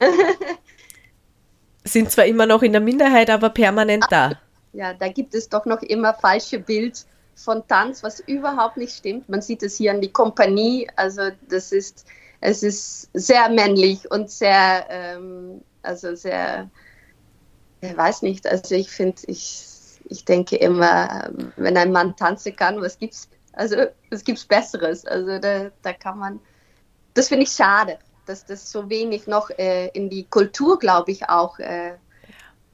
Sind 1.84 2.10
zwar 2.10 2.24
immer 2.24 2.46
noch 2.46 2.62
in 2.62 2.72
der 2.72 2.80
Minderheit, 2.80 3.28
aber 3.28 3.50
permanent 3.50 4.06
da. 4.08 4.32
Ja, 4.72 4.94
da 4.94 5.08
gibt 5.08 5.34
es 5.34 5.50
doch 5.50 5.66
noch 5.66 5.82
immer 5.82 6.14
falsche 6.14 6.58
Bild 6.58 7.04
von 7.34 7.66
Tanz, 7.68 8.02
was 8.02 8.20
überhaupt 8.20 8.78
nicht 8.78 8.96
stimmt. 8.96 9.28
Man 9.28 9.42
sieht 9.42 9.62
es 9.62 9.76
hier 9.76 9.90
an 9.90 10.00
die 10.00 10.10
Kompanie, 10.10 10.88
also 10.96 11.28
das 11.50 11.72
ist, 11.72 12.06
es 12.40 12.62
ist 12.62 13.10
sehr 13.12 13.50
männlich 13.50 14.10
und 14.10 14.30
sehr, 14.30 14.86
ähm, 14.88 15.62
also 15.82 16.14
sehr, 16.14 16.70
ich 17.84 17.96
weiß 17.96 18.22
nicht, 18.22 18.46
also 18.46 18.74
ich 18.74 18.90
finde, 18.90 19.22
ich, 19.26 19.66
ich 20.08 20.24
denke 20.24 20.56
immer, 20.56 21.30
wenn 21.56 21.76
ein 21.76 21.92
Mann 21.92 22.16
tanzen 22.16 22.54
kann, 22.54 22.80
was 22.80 22.98
gibt's, 22.98 23.28
also 23.52 23.76
es 24.10 24.24
gibt 24.24 24.46
Besseres, 24.48 25.04
also 25.06 25.38
da, 25.38 25.70
da 25.82 25.92
kann 25.92 26.18
man, 26.18 26.40
das 27.14 27.28
finde 27.28 27.44
ich 27.44 27.50
schade 27.50 27.98
dass 28.26 28.44
das 28.44 28.70
so 28.70 28.88
wenig 28.88 29.26
noch 29.26 29.50
äh, 29.50 29.88
in 29.88 30.10
die 30.10 30.24
Kultur, 30.24 30.78
glaube 30.78 31.12
ich, 31.12 31.28
auch 31.28 31.58
äh, 31.58 31.92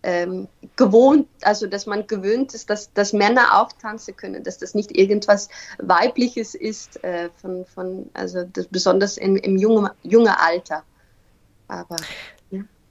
ähm, 0.03 0.49
gewohnt, 0.77 1.29
also 1.43 1.67
dass 1.67 1.87
man 1.87 2.07
gewöhnt 2.07 2.55
ist, 2.55 2.71
dass, 2.71 2.93
dass 2.95 3.13
Männer 3.13 3.61
auch 3.61 3.73
tanzen 3.73 4.17
können, 4.17 4.43
dass 4.43 4.59
das 4.59 4.75
nicht 4.75 4.97
irgendwas 4.97 5.49
Weibliches 5.79 6.55
ist, 6.55 7.03
äh, 7.05 7.29
von, 7.37 7.67
von, 7.67 8.11
also 8.15 8.45
das, 8.45 8.67
besonders 8.69 9.19
in, 9.19 9.37
im 9.37 9.57
jungen, 9.57 9.91
jungen 10.03 10.35
Alter. 10.39 10.85
Aber. 11.69 11.97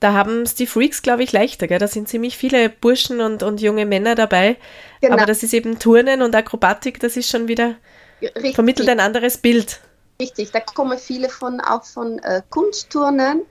Da 0.00 0.14
haben 0.14 0.42
es 0.42 0.54
die 0.54 0.66
Freaks, 0.66 1.02
glaube 1.02 1.22
ich, 1.22 1.32
leichter. 1.32 1.66
Gell? 1.66 1.78
Da 1.78 1.86
sind 1.86 2.08
ziemlich 2.08 2.36
viele 2.36 2.70
Burschen 2.70 3.20
und, 3.20 3.42
und 3.42 3.60
junge 3.60 3.86
Männer 3.86 4.14
dabei. 4.14 4.56
Genau. 5.00 5.14
Aber 5.14 5.26
das 5.26 5.42
ist 5.42 5.52
eben 5.52 5.78
Turnen 5.78 6.22
und 6.22 6.34
Akrobatik, 6.34 6.98
das 7.00 7.16
ist 7.16 7.28
schon 7.28 7.48
wieder, 7.48 7.76
Richtig. 8.22 8.54
vermittelt 8.54 8.88
ein 8.88 9.00
anderes 9.00 9.38
Bild. 9.38 9.80
Richtig, 10.20 10.50
da 10.50 10.60
kommen 10.60 10.98
viele 10.98 11.28
von 11.28 11.60
auch 11.60 11.84
von 11.84 12.18
äh, 12.18 12.42
Kunstturnen 12.50 13.42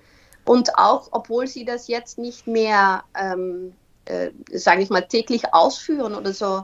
und 0.45 0.77
auch, 0.77 1.09
obwohl 1.11 1.47
sie 1.47 1.65
das 1.65 1.87
jetzt 1.87 2.17
nicht 2.17 2.45
mehr, 2.45 3.03
ähm, 3.19 3.73
äh, 4.05 4.29
sage 4.51 4.81
ich 4.81 4.89
mal, 4.89 5.01
täglich 5.01 5.53
ausführen 5.53 6.15
oder 6.15 6.33
so, 6.33 6.63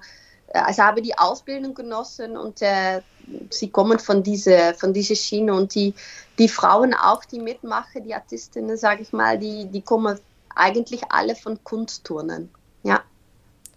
also 0.63 0.83
habe 0.83 1.01
die 1.01 1.17
Ausbildung 1.17 1.73
genossen 1.73 2.37
und 2.37 2.61
äh, 2.61 3.01
sie 3.49 3.69
kommen 3.69 3.99
von 3.99 4.23
dieser 4.23 4.73
von 4.75 4.93
dieser 4.93 5.15
Schiene 5.15 5.53
und 5.53 5.75
die 5.75 5.93
die 6.37 6.49
Frauen 6.49 6.93
auch, 6.93 7.25
die 7.25 7.39
mitmachen, 7.39 8.03
die 8.03 8.13
Artistinnen, 8.13 8.77
sage 8.77 9.01
ich 9.01 9.11
mal, 9.13 9.37
die 9.37 9.65
die 9.65 9.81
kommen 9.81 10.19
eigentlich 10.55 11.01
alle 11.09 11.35
von 11.35 11.63
Kunstturnen, 11.63 12.49
ja. 12.83 13.01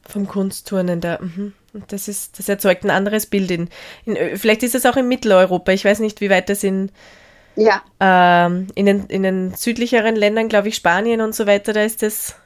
Vom 0.09 0.27
Kunstturnen, 0.27 1.01
da. 1.01 1.19
Mhm. 1.21 1.53
Das 1.89 2.09
ist, 2.09 2.39
das 2.39 2.49
erzeugt 2.49 2.85
ein 2.85 2.91
anderes 2.91 3.27
Bild. 3.27 3.51
In, 3.51 3.69
in, 4.07 4.39
vielleicht 4.39 4.63
ist 4.63 4.75
es 4.75 4.87
auch 4.87 4.97
in 4.97 5.07
Mitteleuropa. 5.07 5.73
Ich 5.73 5.85
weiß 5.85 5.99
nicht, 6.01 6.21
wie 6.21 6.31
weit 6.31 6.49
das 6.49 6.65
in, 6.65 6.91
ja. 7.57 7.83
ähm, 8.01 8.69
in, 8.75 8.87
den, 8.87 9.07
in 9.07 9.23
den 9.23 9.55
südlicheren 9.55 10.17
Ländern, 10.17 10.49
glaube 10.49 10.69
ich, 10.69 10.77
Spanien 10.77 11.21
und 11.21 11.35
so 11.35 11.47
weiter, 11.47 11.75
da 11.75 11.83
ist 11.83 12.03
das, 12.03 12.37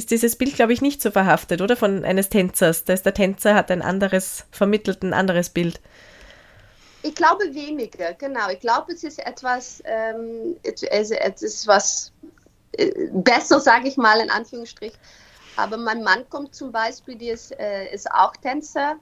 ist 0.00 0.10
dieses 0.10 0.36
Bild, 0.36 0.54
glaube 0.54 0.72
ich, 0.72 0.80
nicht 0.80 1.02
so 1.02 1.10
verhaftet, 1.10 1.60
oder? 1.60 1.76
Von 1.76 2.04
eines 2.04 2.30
Tänzers. 2.30 2.84
Da 2.84 2.94
ist 2.94 3.04
der 3.04 3.12
Tänzer 3.12 3.54
hat 3.54 3.70
ein 3.70 3.82
anderes, 3.82 4.44
vermittelt 4.50 5.02
ein 5.02 5.12
anderes 5.12 5.50
Bild. 5.50 5.78
Ich 7.02 7.14
glaube 7.14 7.54
weniger, 7.54 8.14
genau. 8.14 8.48
Ich 8.50 8.60
glaube, 8.60 8.92
es 8.92 9.04
ist 9.04 9.18
etwas, 9.18 9.82
ähm, 9.84 10.56
es, 10.62 10.82
es 10.82 11.42
ist 11.42 11.66
was 11.66 12.12
äh, 12.72 12.90
besser, 13.12 13.60
sage 13.60 13.88
ich 13.88 13.96
mal, 13.98 14.20
in 14.20 14.30
Anführungsstrich, 14.30 14.92
aber 15.56 15.76
mein 15.76 16.02
Mann 16.02 16.28
kommt 16.30 16.54
zum 16.54 16.72
Beispiel, 16.72 17.16
der 17.16 17.34
ist, 17.34 17.52
äh, 17.58 17.92
ist 17.92 18.10
auch 18.10 18.34
Tänzer 18.36 18.96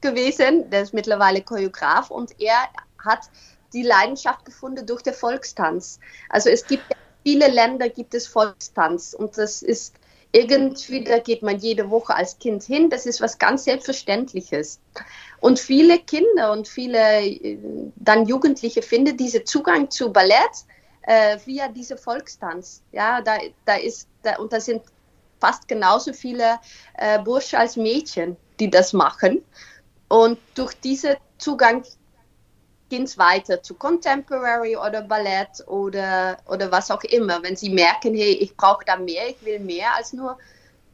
gewesen, 0.00 0.70
der 0.70 0.82
ist 0.82 0.94
mittlerweile 0.94 1.42
Choreograf 1.42 2.10
und 2.10 2.40
er 2.40 2.58
hat 3.04 3.28
die 3.72 3.82
Leidenschaft 3.82 4.44
gefunden 4.44 4.86
durch 4.86 5.02
den 5.02 5.14
Volkstanz. 5.14 5.98
Also 6.28 6.48
es 6.50 6.64
gibt 6.66 6.84
viele 7.24 7.48
Länder, 7.48 7.88
gibt 7.88 8.14
es 8.14 8.28
Volkstanz 8.28 9.14
und 9.14 9.36
das 9.36 9.62
ist 9.62 9.94
irgendwie, 10.34 11.04
da 11.04 11.20
geht 11.20 11.42
man 11.42 11.58
jede 11.58 11.90
Woche 11.90 12.14
als 12.14 12.38
Kind 12.40 12.64
hin, 12.64 12.90
das 12.90 13.06
ist 13.06 13.20
was 13.20 13.38
ganz 13.38 13.64
Selbstverständliches. 13.64 14.80
Und 15.40 15.60
viele 15.60 16.00
Kinder 16.00 16.50
und 16.50 16.66
viele 16.66 16.98
äh, 17.22 17.56
dann 17.94 18.26
Jugendliche 18.26 18.82
finden 18.82 19.16
diesen 19.16 19.46
Zugang 19.46 19.90
zu 19.90 20.12
Ballett 20.12 20.64
äh, 21.02 21.38
via 21.44 21.68
diese 21.68 21.96
Volkstanz. 21.96 22.82
Ja, 22.90 23.20
da, 23.20 23.38
da 23.64 23.76
ist, 23.76 24.08
da, 24.22 24.36
und 24.38 24.52
da 24.52 24.60
sind 24.60 24.82
fast 25.40 25.68
genauso 25.68 26.12
viele 26.12 26.58
äh, 26.98 27.20
Bursche 27.20 27.56
als 27.56 27.76
Mädchen, 27.76 28.36
die 28.58 28.68
das 28.68 28.92
machen. 28.92 29.40
Und 30.08 30.38
durch 30.56 30.74
diesen 30.80 31.14
Zugang 31.38 31.84
es 33.02 33.18
weiter 33.18 33.62
zu 33.62 33.74
Contemporary 33.74 34.76
oder 34.76 35.02
Ballett 35.02 35.66
oder, 35.66 36.38
oder 36.46 36.70
was 36.70 36.90
auch 36.90 37.02
immer. 37.04 37.42
Wenn 37.42 37.56
sie 37.56 37.70
merken, 37.70 38.14
hey, 38.14 38.32
ich 38.32 38.56
brauche 38.56 38.84
da 38.84 38.96
mehr, 38.96 39.28
ich 39.28 39.44
will 39.44 39.58
mehr 39.58 39.94
als 39.96 40.12
nur, 40.12 40.38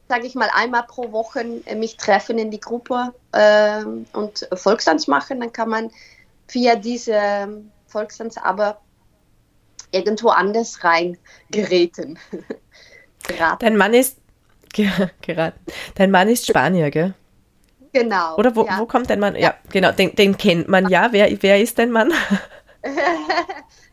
sage 0.09 0.27
ich 0.27 0.35
mal, 0.35 0.49
einmal 0.55 0.85
pro 0.85 1.13
Woche 1.13 1.45
äh, 1.67 1.75
mich 1.75 1.97
treffen 1.97 2.39
in 2.39 2.51
die 2.51 2.61
Gruppe 2.61 3.15
äh, 3.33 3.85
und 4.13 4.49
Volkstanz 4.55 5.07
machen, 5.07 5.41
dann 5.41 5.53
kann 5.53 5.69
man 5.69 5.91
via 6.49 6.75
diese 6.77 7.63
Volkstanz 7.87 8.37
aber 8.39 8.81
irgendwo 9.93 10.29
anders 10.31 10.81
reingeräten. 10.85 12.19
Dein 13.59 13.77
Mann 13.77 13.95
ist 13.95 14.19
geraten. 15.23 15.61
Dein 15.95 16.11
Mann 16.11 16.29
ist 16.29 16.47
Spanier, 16.47 16.91
gell? 16.91 17.15
Genau. 17.93 18.37
Oder 18.37 18.55
wo, 18.55 18.65
ja. 18.65 18.79
wo 18.79 18.87
kommt 18.87 19.11
dein 19.11 19.21
Mann? 19.21 19.35
Ja, 19.35 19.41
ja 19.41 19.55
genau, 19.71 19.93
den, 19.93 20.15
den, 20.15 20.37
kennt 20.37 20.69
man 20.69 20.89
ja. 20.89 21.09
Wer, 21.11 21.31
wer 21.43 21.61
ist 21.61 21.79
dein 21.79 21.91
Mann? 21.91 22.13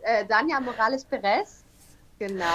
Äh, 0.10 0.26
Dania 0.26 0.62
Morales 0.62 1.04
Perez. 1.04 1.66
Genau. 2.18 2.46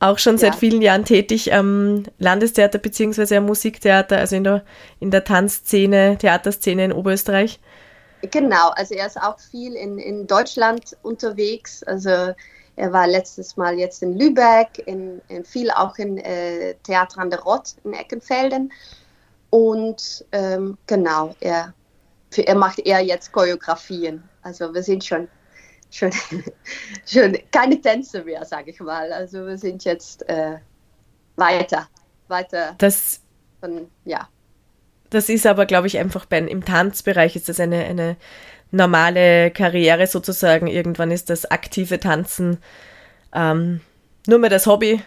Auch 0.00 0.18
schon 0.18 0.38
seit 0.38 0.54
vielen 0.54 0.80
Jahren 0.80 1.04
tätig 1.04 1.52
am 1.52 2.04
Landestheater 2.18 2.78
bzw. 2.78 3.36
am 3.36 3.44
Musiktheater, 3.44 4.16
also 4.16 4.36
in 4.36 4.44
der, 4.44 4.64
in 4.98 5.10
der 5.10 5.22
Tanzszene, 5.22 6.16
Theaterszene 6.18 6.86
in 6.86 6.92
Oberösterreich. 6.92 7.60
Genau, 8.22 8.70
also 8.70 8.94
er 8.94 9.06
ist 9.06 9.20
auch 9.20 9.38
viel 9.38 9.74
in, 9.74 9.98
in 9.98 10.26
Deutschland 10.26 10.96
unterwegs. 11.02 11.82
Also 11.84 12.32
er 12.76 12.92
war 12.92 13.06
letztes 13.06 13.56
Mal 13.56 13.78
jetzt 13.78 14.02
in 14.02 14.18
Lübeck, 14.18 14.82
in, 14.86 15.20
in 15.28 15.44
viel 15.44 15.70
auch 15.70 15.96
in 15.98 16.18
äh, 16.18 16.74
Theater 16.82 17.20
an 17.20 17.30
der 17.30 17.40
Rott 17.40 17.74
in 17.84 17.92
Eckenfelden. 17.92 18.72
Und 19.50 20.24
ähm, 20.32 20.76
genau, 20.86 21.34
er, 21.40 21.72
für, 22.30 22.46
er 22.46 22.54
macht 22.54 22.80
eher 22.80 23.00
jetzt 23.00 23.32
Choreografien. 23.32 24.22
Also 24.42 24.72
wir 24.74 24.82
sind 24.82 25.04
schon, 25.04 25.28
schon, 25.90 26.12
schon 27.06 27.38
keine 27.50 27.80
Tänze 27.80 28.22
mehr, 28.24 28.44
sage 28.44 28.70
ich 28.70 28.80
mal. 28.80 29.12
Also 29.12 29.46
wir 29.46 29.56
sind 29.56 29.84
jetzt 29.84 30.28
äh, 30.28 30.58
weiter, 31.36 31.88
weiter. 32.28 32.74
Das, 32.78 33.20
von, 33.60 33.88
ja. 34.04 34.28
Das 35.10 35.28
ist 35.28 35.46
aber, 35.46 35.64
glaube 35.64 35.86
ich, 35.86 35.98
einfach 35.98 36.26
bei, 36.26 36.38
im 36.38 36.64
Tanzbereich 36.64 37.34
ist 37.36 37.48
das 37.48 37.60
eine, 37.60 37.84
eine 37.84 38.16
normale 38.70 39.50
Karriere 39.50 40.06
sozusagen. 40.06 40.66
Irgendwann 40.66 41.10
ist 41.10 41.30
das 41.30 41.50
aktive 41.50 41.98
Tanzen 41.98 42.58
ähm, 43.32 43.80
nur 44.26 44.38
mehr 44.38 44.50
das 44.50 44.66
Hobby. 44.66 45.02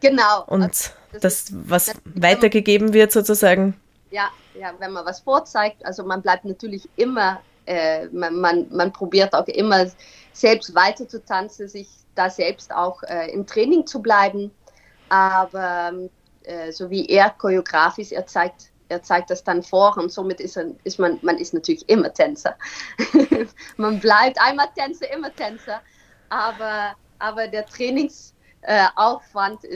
Genau. 0.00 0.44
Und 0.46 0.62
also 0.62 0.90
das, 1.20 1.52
was 1.52 1.92
weitergegeben 2.04 2.92
wird 2.92 3.12
sozusagen. 3.12 3.74
Ja, 4.10 4.30
ja, 4.54 4.72
wenn 4.78 4.92
man 4.92 5.04
was 5.06 5.20
vorzeigt, 5.20 5.84
also 5.84 6.04
man 6.04 6.22
bleibt 6.22 6.44
natürlich 6.44 6.88
immer, 6.96 7.40
äh, 7.66 8.06
man, 8.08 8.40
man, 8.40 8.66
man 8.70 8.92
probiert 8.92 9.34
auch 9.34 9.46
immer 9.46 9.86
selbst 10.32 10.74
weiter 10.74 11.08
zu 11.08 11.24
tanzen, 11.24 11.68
sich 11.68 11.88
da 12.14 12.28
selbst 12.28 12.72
auch 12.72 13.02
äh, 13.04 13.30
im 13.32 13.46
Training 13.46 13.86
zu 13.86 14.02
bleiben. 14.02 14.50
Aber 15.08 15.92
äh, 16.44 16.72
so 16.72 16.90
wie 16.90 17.06
er 17.06 17.30
choreografisch, 17.30 18.12
er 18.12 18.26
zeigt, 18.26 18.70
er 18.88 19.02
zeigt 19.02 19.30
das 19.30 19.44
dann 19.44 19.62
vor 19.62 19.96
und 19.96 20.10
somit 20.10 20.40
ist, 20.40 20.56
er, 20.56 20.66
ist 20.84 20.98
man, 20.98 21.18
man 21.22 21.38
ist 21.38 21.54
natürlich 21.54 21.88
immer 21.88 22.12
Tänzer. 22.12 22.56
man 23.76 24.00
bleibt 24.00 24.40
einmal 24.40 24.68
Tänzer, 24.76 25.12
immer 25.12 25.34
Tänzer. 25.34 25.80
Aber, 26.28 26.94
aber 27.18 27.48
der 27.48 27.66
Trainingsaufwand 27.66 28.39
äh, 28.62 28.86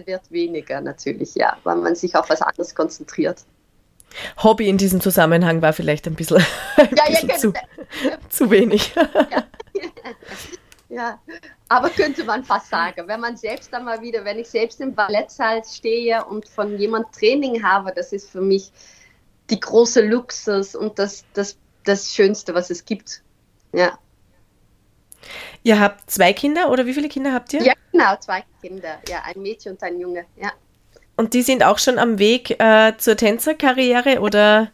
wird 0.07 0.31
weniger 0.31 0.81
natürlich, 0.81 1.35
ja, 1.35 1.57
weil 1.64 1.77
man 1.77 1.94
sich 1.94 2.14
auf 2.16 2.29
was 2.29 2.42
anderes 2.42 2.75
konzentriert. 2.75 3.44
Hobby 4.42 4.68
in 4.68 4.79
diesem 4.79 5.01
Zusammenhang 5.01 5.62
war 5.62 5.73
vielleicht 5.73 6.07
ein 6.07 6.14
bisschen, 6.14 6.44
ein 6.77 6.90
ja, 6.97 7.05
bisschen 7.07 7.29
ja, 7.29 7.37
zu, 7.37 7.53
zu, 8.29 8.51
wenig. 8.51 8.94
Ja. 8.94 9.44
ja. 10.88 11.18
aber 11.68 11.90
könnte 11.90 12.25
man 12.25 12.44
fast 12.44 12.70
sagen, 12.70 13.09
wenn 13.09 13.20
man 13.20 13.37
selbst 13.37 13.73
dann 13.73 13.85
mal 13.85 14.01
wieder, 14.01 14.25
wenn 14.25 14.38
ich 14.38 14.49
selbst 14.49 14.81
im 14.81 14.94
Ballettsaal 14.94 15.62
stehe 15.64 16.25
und 16.25 16.49
von 16.49 16.79
jemand 16.79 17.12
Training 17.12 17.62
habe, 17.62 17.92
das 17.94 18.12
ist 18.12 18.31
für 18.31 18.40
mich 18.40 18.70
die 19.51 19.61
große 19.61 20.01
Luxus 20.03 20.75
und 20.75 20.99
das, 20.99 21.25
das, 21.35 21.57
das 21.85 22.14
Schönste, 22.14 22.55
was 22.55 22.70
es 22.70 22.85
gibt. 22.85 23.23
Ja. 23.73 23.99
Ihr 25.63 25.81
habt 25.81 26.11
zwei 26.11 26.33
Kinder 26.33 26.71
oder 26.71 26.87
wie 26.87 26.95
viele 26.95 27.09
Kinder 27.09 27.33
habt 27.33 27.53
ihr? 27.53 27.63
Ja, 27.63 27.73
genau, 27.93 28.17
zwei 28.21 28.45
Kinder. 28.61 28.99
Ja, 29.09 29.23
ein 29.25 29.41
Mädchen 29.41 29.73
und 29.73 29.83
ein 29.83 29.99
Junge. 29.99 30.25
Ja. 30.37 30.53
Und 31.17 31.35
die 31.35 31.43
sind 31.43 31.65
auch 31.65 31.79
schon 31.79 31.99
am 31.99 32.19
Weg 32.19 32.61
äh, 32.61 32.93
zur 32.99 33.17
Tänzerkarriere 33.17 34.21
oder, 34.21 34.71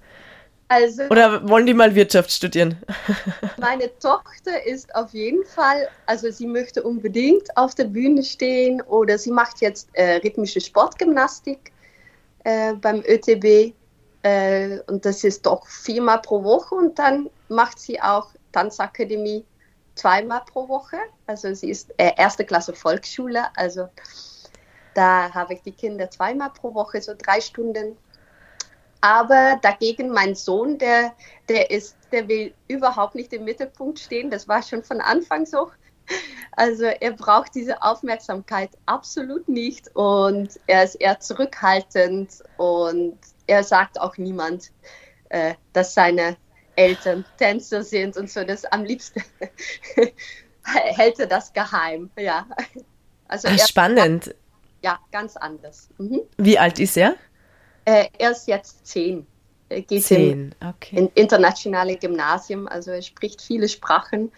also, 0.68 1.02
oder 1.04 1.48
wollen 1.48 1.66
die 1.66 1.74
mal 1.74 1.94
Wirtschaft 1.94 2.30
studieren? 2.30 2.76
Meine 3.58 3.90
Tochter 3.98 4.64
ist 4.64 4.94
auf 4.94 5.12
jeden 5.12 5.44
Fall, 5.44 5.88
also 6.06 6.30
sie 6.30 6.46
möchte 6.46 6.82
unbedingt 6.82 7.56
auf 7.56 7.74
der 7.74 7.84
Bühne 7.84 8.22
stehen 8.22 8.80
oder 8.82 9.18
sie 9.18 9.32
macht 9.32 9.60
jetzt 9.60 9.88
äh, 9.92 10.16
rhythmische 10.24 10.60
Sportgymnastik 10.60 11.72
äh, 12.44 12.74
beim 12.74 13.02
ÖTB. 13.06 13.74
Äh, 14.22 14.78
und 14.86 15.04
das 15.04 15.24
ist 15.24 15.44
doch 15.44 15.66
viermal 15.66 16.20
pro 16.22 16.42
Woche 16.42 16.74
und 16.74 16.98
dann 16.98 17.28
macht 17.48 17.78
sie 17.78 18.00
auch 18.00 18.28
Tanzakademie 18.52 19.44
zweimal 19.94 20.42
pro 20.44 20.68
Woche. 20.68 20.98
Also 21.26 21.52
sie 21.54 21.70
ist 21.70 21.92
äh, 21.98 22.12
erste 22.16 22.44
Klasse 22.44 22.74
Volksschule, 22.74 23.44
also 23.56 23.88
da 24.94 25.32
habe 25.32 25.54
ich 25.54 25.62
die 25.62 25.72
Kinder 25.72 26.10
zweimal 26.10 26.50
pro 26.50 26.74
Woche, 26.74 27.00
so 27.00 27.14
drei 27.16 27.40
Stunden. 27.40 27.96
Aber 29.00 29.58
dagegen 29.62 30.10
mein 30.10 30.34
Sohn, 30.34 30.76
der, 30.78 31.14
der 31.48 31.70
ist, 31.70 31.96
der 32.12 32.28
will 32.28 32.52
überhaupt 32.68 33.14
nicht 33.14 33.32
im 33.32 33.44
Mittelpunkt 33.44 33.98
stehen. 33.98 34.30
Das 34.30 34.46
war 34.46 34.62
schon 34.62 34.82
von 34.82 35.00
Anfang 35.00 35.46
so. 35.46 35.70
Also 36.52 36.84
er 36.84 37.12
braucht 37.12 37.54
diese 37.54 37.82
Aufmerksamkeit 37.82 38.70
absolut 38.86 39.48
nicht 39.48 39.94
und 39.94 40.58
er 40.66 40.82
ist 40.84 40.96
eher 40.96 41.20
zurückhaltend 41.20 42.42
und 42.56 43.16
er 43.46 43.62
sagt 43.62 44.00
auch 44.00 44.16
niemand, 44.18 44.72
äh, 45.28 45.54
dass 45.72 45.94
seine 45.94 46.36
Eltern 46.80 47.24
Tänzer 47.38 47.82
sind 47.82 48.16
und 48.16 48.30
so. 48.30 48.44
Das 48.44 48.64
am 48.66 48.84
liebsten 48.84 49.22
hält 50.64 51.18
er 51.18 51.26
das 51.26 51.52
geheim. 51.52 52.10
Ja. 52.16 52.46
Also 53.28 53.48
Ach, 53.48 53.58
spannend 53.66 54.34
ja, 54.82 54.98
ganz 55.12 55.36
anders. 55.36 55.88
Mhm. 55.98 56.22
Wie 56.36 56.58
alt 56.58 56.78
ist 56.78 56.96
er? 56.96 57.16
Äh, 57.84 58.06
er 58.18 58.30
ist 58.32 58.48
jetzt 58.48 58.86
zehn. 58.86 59.26
Er 59.68 59.82
geht 59.82 60.04
zehn, 60.04 60.52
in, 60.60 60.68
okay. 60.68 60.96
in 60.96 61.08
internationale 61.14 61.96
Gymnasium, 61.96 62.66
also 62.66 62.90
er 62.90 63.02
spricht 63.02 63.40
viele 63.40 63.68
Sprachen, 63.68 64.32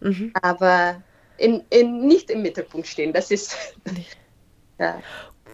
mhm. 0.00 0.32
aber 0.40 1.02
in, 1.36 1.64
in, 1.70 2.06
nicht 2.06 2.30
im 2.30 2.42
Mittelpunkt 2.42 2.86
stehen. 2.86 3.12
Das 3.12 3.30
ist. 3.30 3.56
ja. 4.78 5.02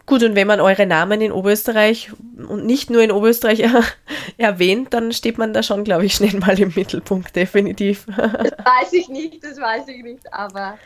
Gut, 0.06 0.22
und 0.22 0.36
wenn 0.36 0.46
man 0.46 0.60
eure 0.60 0.86
Namen 0.86 1.20
in 1.20 1.32
Oberösterreich 1.32 2.12
und 2.48 2.64
nicht 2.64 2.90
nur 2.90 3.02
in 3.02 3.10
Oberösterreich 3.10 3.64
erwähnt, 4.38 4.94
dann 4.94 5.12
steht 5.12 5.36
man 5.36 5.52
da 5.52 5.64
schon, 5.64 5.82
glaube 5.82 6.06
ich, 6.06 6.14
schnell 6.14 6.38
mal 6.38 6.58
im 6.58 6.72
Mittelpunkt, 6.74 7.34
definitiv. 7.34 8.06
das 8.06 8.52
weiß 8.52 8.92
ich 8.92 9.08
nicht, 9.08 9.42
das 9.42 9.60
weiß 9.60 9.88
ich 9.88 10.02
nicht, 10.04 10.32
aber 10.32 10.78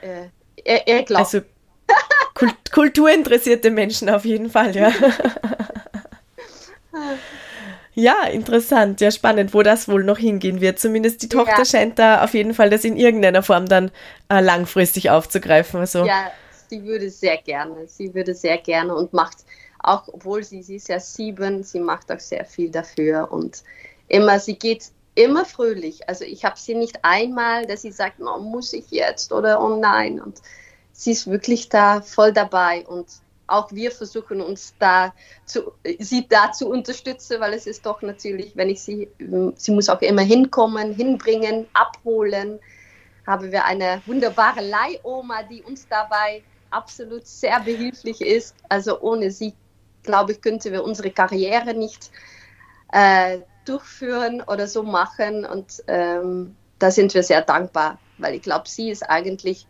äh, 0.00 0.28
er, 0.64 0.88
er 0.88 1.02
glaubt. 1.02 1.26
Also 1.26 1.42
Kult 2.34 2.72
kulturinteressierte 2.72 3.70
Menschen 3.70 4.08
auf 4.08 4.24
jeden 4.24 4.50
Fall, 4.50 4.74
ja. 4.74 4.92
Ja, 7.98 8.24
interessant, 8.24 9.00
ja 9.00 9.10
spannend, 9.10 9.54
wo 9.54 9.62
das 9.62 9.88
wohl 9.88 10.04
noch 10.04 10.18
hingehen 10.18 10.60
wird. 10.60 10.78
Zumindest 10.78 11.22
die 11.22 11.30
Tochter 11.30 11.60
ja. 11.60 11.64
scheint 11.64 11.98
da 11.98 12.22
auf 12.22 12.34
jeden 12.34 12.52
Fall 12.52 12.68
das 12.68 12.84
in 12.84 12.98
irgendeiner 12.98 13.42
Form 13.42 13.66
dann 13.66 13.90
äh, 14.28 14.40
langfristig 14.40 15.08
aufzugreifen. 15.08 15.80
Also. 15.80 16.04
Ja, 16.04 16.30
sie 16.68 16.84
würde 16.84 17.10
sehr 17.10 17.36
gerne. 17.38 17.86
Sie 17.86 18.14
würde 18.14 18.34
sehr 18.34 18.58
gerne 18.58 18.94
und 18.94 19.12
macht 19.12 19.38
auch, 19.78 20.08
obwohl 20.08 20.42
sie, 20.42 20.62
sie 20.62 20.76
ist 20.76 20.88
ja 20.88 21.00
sieben, 21.00 21.62
sie 21.62 21.80
macht 21.80 22.10
auch 22.10 22.20
sehr 22.20 22.44
viel 22.44 22.70
dafür 22.70 23.30
und 23.30 23.62
immer, 24.08 24.38
sie 24.38 24.58
geht 24.58 24.90
immer 25.14 25.44
fröhlich. 25.44 26.08
Also 26.08 26.24
ich 26.24 26.44
habe 26.44 26.58
sie 26.58 26.74
nicht 26.74 26.98
einmal, 27.02 27.66
dass 27.66 27.82
sie 27.82 27.92
sagt, 27.92 28.18
no, 28.18 28.38
muss 28.38 28.72
ich 28.72 28.90
jetzt 28.90 29.32
oder 29.32 29.62
oh 29.62 29.76
nein. 29.76 30.20
Und 30.20 30.42
sie 30.92 31.12
ist 31.12 31.30
wirklich 31.30 31.68
da 31.68 32.00
voll 32.00 32.32
dabei 32.32 32.84
und 32.86 33.06
auch 33.48 33.70
wir 33.70 33.92
versuchen 33.92 34.40
uns 34.40 34.74
da 34.78 35.14
zu, 35.44 35.72
sie 36.00 36.26
da 36.28 36.50
zu 36.52 36.68
unterstützen, 36.68 37.40
weil 37.40 37.54
es 37.54 37.66
ist 37.66 37.86
doch 37.86 38.02
natürlich, 38.02 38.56
wenn 38.56 38.68
ich 38.68 38.82
sie, 38.82 39.08
sie 39.56 39.70
muss 39.70 39.88
auch 39.88 40.00
immer 40.02 40.22
hinkommen, 40.22 40.92
hinbringen, 40.92 41.66
abholen. 41.72 42.58
Haben 43.26 43.52
wir 43.52 43.64
eine 43.64 44.02
wunderbare 44.06 44.60
Leihoma, 44.60 45.42
die 45.44 45.62
uns 45.62 45.86
dabei 45.88 46.42
absolut 46.70 47.26
sehr 47.26 47.60
behilflich 47.60 48.20
ist. 48.20 48.54
Also 48.68 49.00
ohne 49.00 49.30
sie, 49.30 49.54
glaube 50.02 50.32
ich, 50.32 50.40
könnten 50.40 50.72
wir 50.72 50.84
unsere 50.84 51.10
Karriere 51.10 51.74
nicht 51.74 52.10
äh, 52.92 53.38
durchführen 53.64 54.42
oder 54.42 54.66
so 54.66 54.82
machen. 54.82 55.44
Und 55.44 55.82
ähm, 55.86 56.56
da 56.78 56.90
sind 56.90 57.14
wir 57.14 57.22
sehr 57.22 57.42
dankbar, 57.42 57.98
weil 58.18 58.34
ich 58.34 58.42
glaube, 58.42 58.68
sie 58.68 58.90
ist 58.90 59.02
eigentlich 59.02 59.66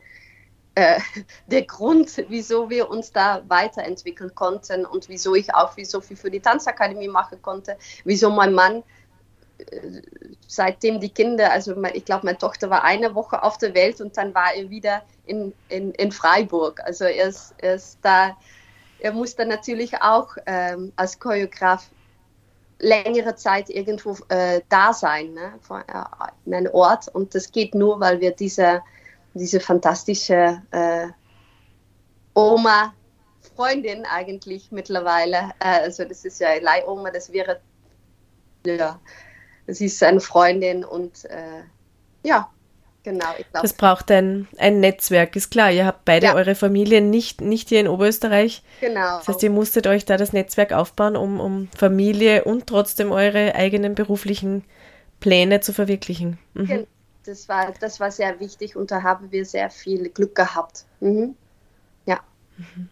äh, 0.75 1.01
der 1.47 1.63
Grund, 1.63 2.25
wieso 2.29 2.71
wir 2.71 2.89
uns 2.89 3.13
da 3.13 3.43
weiterentwickeln 3.49 4.35
konnten 4.35 4.87
und 4.87 5.09
wieso 5.09 5.35
ich 5.35 5.55
auch 5.55 5.73
so 5.83 6.01
viel 6.01 6.17
für 6.17 6.31
die 6.31 6.41
Tanzakademie 6.41 7.09
machen 7.09 7.43
konnte, 7.43 7.77
wieso 8.05 8.31
mein 8.31 8.55
Mann 8.55 8.83
seitdem 10.47 11.01
die 11.01 11.09
Kinder, 11.09 11.51
also 11.53 11.77
ich 11.93 12.05
glaube, 12.05 12.27
meine 12.27 12.39
Tochter 12.39 12.71
war 12.71 12.85
eine 12.85 13.15
Woche 13.15 13.43
auf 13.43 13.59
der 13.59 13.75
Welt 13.75 14.01
und 14.01 14.17
dann 14.17 14.35
war 14.35 14.55
er 14.55 14.71
wieder 14.71 15.03
in, 15.25 15.53
in, 15.69 15.93
in 15.93 16.13
Freiburg. 16.13 16.81
Also 16.85 17.05
er 17.05 17.29
ist, 17.29 17.55
er 17.59 17.75
ist 17.75 17.99
da, 18.03 18.37
er 19.01 19.13
muss 19.13 19.35
dann 19.35 19.49
natürlich 19.49 20.01
auch 20.03 20.37
ähm, 20.47 20.93
als 20.97 21.19
Choreograf 21.19 21.89
längere 22.79 23.35
Zeit 23.37 23.71
irgendwo 23.71 24.17
äh, 24.29 24.61
da 24.69 24.93
sein, 24.93 25.33
ne, 25.33 25.59
äh, 25.71 26.05
in 26.45 26.55
einem 26.55 26.73
Ort. 26.75 27.09
Und 27.09 27.35
das 27.35 27.51
geht 27.51 27.75
nur, 27.75 28.01
weil 28.01 28.21
wir 28.21 28.33
diese 28.33 28.83
diese 29.37 29.61
fantastische 29.61 30.63
äh, 30.71 31.09
Oma, 32.35 32.95
Freundin 33.55 34.05
eigentlich 34.07 34.71
mittlerweile. 34.73 35.53
Äh, 35.61 35.83
also 35.83 36.05
das 36.05 36.25
ist 36.25 36.41
ja 36.41 36.55
Leihoma, 36.61 37.11
das 37.11 37.33
wäre, 37.33 37.61
ja, 38.67 38.99
sie 39.67 39.87
ist 39.87 40.03
eine 40.03 40.21
Freundin 40.21 40.85
und 40.85 41.25
äh, 41.27 41.63
ja, 42.23 42.51
genau. 43.03 43.27
Das 43.53 43.73
braucht 43.73 44.11
ein, 44.11 44.49
ein 44.59 44.81
Netzwerk, 44.81 45.37
ist 45.37 45.51
klar. 45.51 45.71
Ihr 45.71 45.87
habt 45.87 46.05
beide 46.05 46.27
ja. 46.27 46.35
eure 46.35 46.55
Familien 46.55 47.11
nicht, 47.11 47.41
nicht 47.41 47.69
hier 47.69 47.81
in 47.81 47.89
Oberösterreich. 47.89 48.63
Genau. 48.81 49.19
Das 49.19 49.29
heißt, 49.29 49.43
ihr 49.43 49.51
musstet 49.51 49.87
euch 49.87 50.05
da 50.05 50.17
das 50.17 50.33
Netzwerk 50.33 50.73
aufbauen, 50.73 51.17
um, 51.17 51.41
um 51.41 51.69
Familie 51.77 52.45
und 52.45 52.67
trotzdem 52.67 53.13
eure 53.13 53.55
eigenen 53.55 53.95
beruflichen 53.95 54.65
Pläne 55.21 55.61
zu 55.61 55.73
verwirklichen. 55.73 56.39
Mhm 56.55 56.87
das 57.27 57.49
war, 57.49 57.73
das 57.81 58.01
war 58.01 58.11
sehr 58.11 58.39
wichtig 58.41 58.77
und 58.77 58.91
da 58.91 59.03
haben 59.03 59.31
wir 59.31 59.45
sehr 59.45 59.71
viel 59.71 60.09
Glück 60.09 60.35
gehabt. 60.35 60.85
Mhm. 61.01 61.37
Ja. 62.07 62.21
Mhm. 62.57 62.89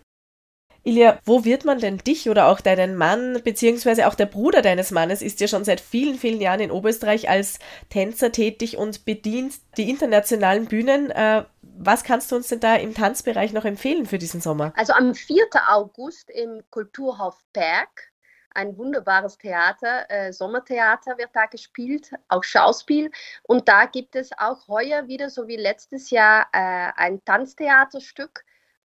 Ilja, 0.84 1.18
wo 1.24 1.44
wird 1.44 1.64
man 1.64 1.78
denn 1.78 1.98
dich 1.98 2.28
oder 2.28 2.46
auch 2.46 2.60
deinen 2.60 2.94
Mann, 2.96 3.40
beziehungsweise 3.42 4.06
auch 4.06 4.14
der 4.14 4.26
Bruder 4.26 4.60
deines 4.60 4.90
Mannes 4.90 5.22
ist 5.22 5.40
ja 5.40 5.48
schon 5.48 5.64
seit 5.64 5.80
vielen, 5.80 6.18
vielen 6.18 6.40
Jahren 6.40 6.60
in 6.60 6.70
Oberösterreich 6.70 7.28
als 7.28 7.58
Tänzer 7.88 8.32
tätig 8.32 8.76
und 8.76 9.06
bedient 9.06 9.54
die 9.78 9.88
internationalen 9.88 10.66
Bühnen. 10.66 11.10
Äh, 11.10 11.44
was 11.62 12.04
kannst 12.04 12.30
du 12.30 12.36
uns 12.36 12.48
denn 12.48 12.60
da 12.60 12.76
im 12.76 12.94
Tanzbereich 12.94 13.52
noch 13.52 13.64
empfehlen 13.64 14.06
für 14.06 14.18
diesen 14.18 14.40
Sommer? 14.40 14.72
Also 14.76 14.92
am 14.92 15.14
4. 15.14 15.44
August 15.68 16.30
im 16.30 16.62
Kulturhof 16.70 17.42
Berg 17.52 18.12
ein 18.54 18.76
wunderbares 18.78 19.36
Theater, 19.36 20.08
äh, 20.08 20.32
Sommertheater 20.32 21.18
wird 21.18 21.30
da 21.32 21.46
gespielt, 21.46 22.12
auch 22.28 22.44
Schauspiel. 22.44 23.10
Und 23.42 23.68
da 23.68 23.86
gibt 23.86 24.14
es 24.14 24.30
auch 24.38 24.68
heuer 24.68 25.08
wieder, 25.08 25.28
so 25.28 25.48
wie 25.48 25.56
letztes 25.56 26.10
Jahr, 26.10 26.46
äh, 26.52 26.92
ein 26.96 27.24
Tanztheaterstück. 27.24 28.44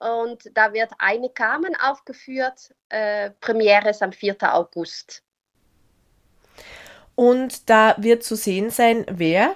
Und 0.05 0.51
da 0.55 0.73
wird 0.73 0.91
eine 0.99 1.31
Carmen 1.31 1.75
aufgeführt. 1.77 2.75
Äh, 2.89 3.31
Premiere 3.41 3.91
ist 3.91 4.03
am 4.03 4.13
4. 4.13 4.37
August. 4.55 5.23
Und 7.15 7.71
da 7.71 7.95
wird 7.99 8.23
zu 8.23 8.37
sehen 8.37 8.71
sein, 8.71 9.07
wer? 9.09 9.55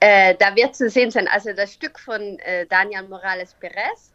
Äh, 0.00 0.34
da 0.36 0.56
wird 0.56 0.74
zu 0.74 0.88
sehen 0.88 1.10
sein, 1.10 1.28
also 1.28 1.52
das 1.52 1.72
Stück 1.72 2.00
von 2.00 2.38
äh, 2.40 2.66
Daniel 2.66 3.02
Morales 3.08 3.54
Perez 3.54 4.10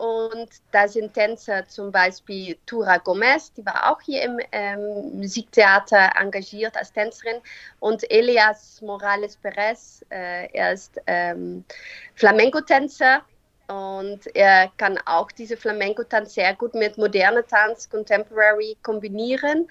und 0.00 0.48
da 0.70 0.88
sind 0.88 1.12
Tänzer 1.12 1.68
zum 1.68 1.92
Beispiel 1.92 2.56
Tura 2.64 2.96
Gomez, 2.96 3.52
die 3.52 3.66
war 3.66 3.92
auch 3.92 4.00
hier 4.00 4.22
im 4.22 4.38
ähm, 4.50 5.18
Musiktheater 5.18 6.12
engagiert 6.18 6.74
als 6.78 6.90
Tänzerin. 6.90 7.42
Und 7.80 8.10
Elias 8.10 8.80
Morales 8.80 9.36
Perez, 9.36 10.02
äh, 10.10 10.46
er 10.54 10.72
ist 10.72 10.98
ähm, 11.06 11.66
Flamenco-Tänzer 12.14 13.20
und 13.70 14.34
er 14.34 14.70
kann 14.76 14.98
auch 15.06 15.30
diese 15.30 15.56
Flamenco-Tanz 15.56 16.34
sehr 16.34 16.54
gut 16.54 16.74
mit 16.74 16.98
moderner 16.98 17.46
Tanz, 17.46 17.88
Contemporary 17.88 18.76
kombinieren. 18.82 19.68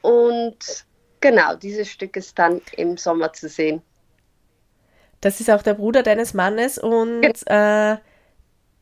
Und 0.00 0.86
genau, 1.20 1.54
dieses 1.54 1.90
Stück 1.90 2.16
ist 2.16 2.38
dann 2.38 2.62
im 2.76 2.96
Sommer 2.96 3.32
zu 3.32 3.48
sehen. 3.48 3.82
Das 5.20 5.40
ist 5.40 5.50
auch 5.50 5.62
der 5.62 5.74
Bruder 5.74 6.02
deines 6.02 6.32
Mannes 6.32 6.78
und 6.78 7.24
äh, 7.46 7.96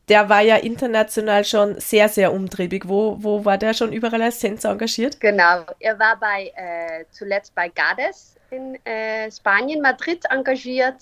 der 0.09 0.29
war 0.29 0.41
ja 0.41 0.55
international 0.55 1.43
schon 1.43 1.79
sehr, 1.79 2.07
sehr 2.07 2.31
umtriebig. 2.31 2.87
Wo, 2.87 3.17
wo 3.19 3.43
war 3.43 3.57
der 3.57 3.73
schon 3.73 3.91
überall 3.91 4.21
als 4.21 4.39
Tänzer 4.39 4.71
engagiert? 4.71 5.19
Genau, 5.19 5.65
er 5.79 5.99
war 5.99 6.17
bei, 6.19 6.53
äh, 6.55 7.05
zuletzt 7.11 7.53
bei 7.53 7.67
Gades 7.69 8.35
in 8.51 8.75
äh, 8.85 9.29
Spanien, 9.29 9.81
Madrid 9.81 10.23
engagiert. 10.29 10.95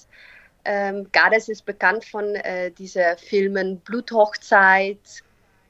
Ähm, 0.66 1.08
Gades 1.12 1.48
ist 1.50 1.66
bekannt 1.66 2.06
von 2.06 2.36
äh, 2.36 2.72
diesen 2.72 3.18
Filmen 3.18 3.80
Bluthochzeit 3.82 5.24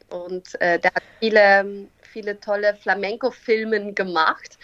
und 0.09 0.59
äh, 0.61 0.79
der 0.79 0.91
hat 0.93 1.03
viele, 1.19 1.87
viele 2.01 2.39
tolle 2.39 2.75
Flamenco-Filme 2.75 3.93
gemacht, 3.93 4.57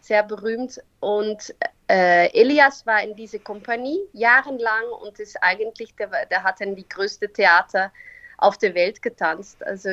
sehr 0.00 0.22
berühmt. 0.22 0.80
Und 1.00 1.54
äh, 1.88 2.30
Elias 2.38 2.86
war 2.86 3.02
in 3.02 3.14
dieser 3.16 3.38
Kompanie 3.38 4.00
jahrelang 4.12 4.84
und 5.02 5.18
ist 5.18 5.36
eigentlich, 5.42 5.94
der, 5.94 6.26
der 6.26 6.42
hat 6.42 6.60
dann 6.60 6.74
die 6.74 6.88
größte 6.88 7.32
Theater 7.32 7.90
auf 8.36 8.58
der 8.58 8.74
Welt 8.74 9.00
getanzt. 9.00 9.64
Also 9.64 9.90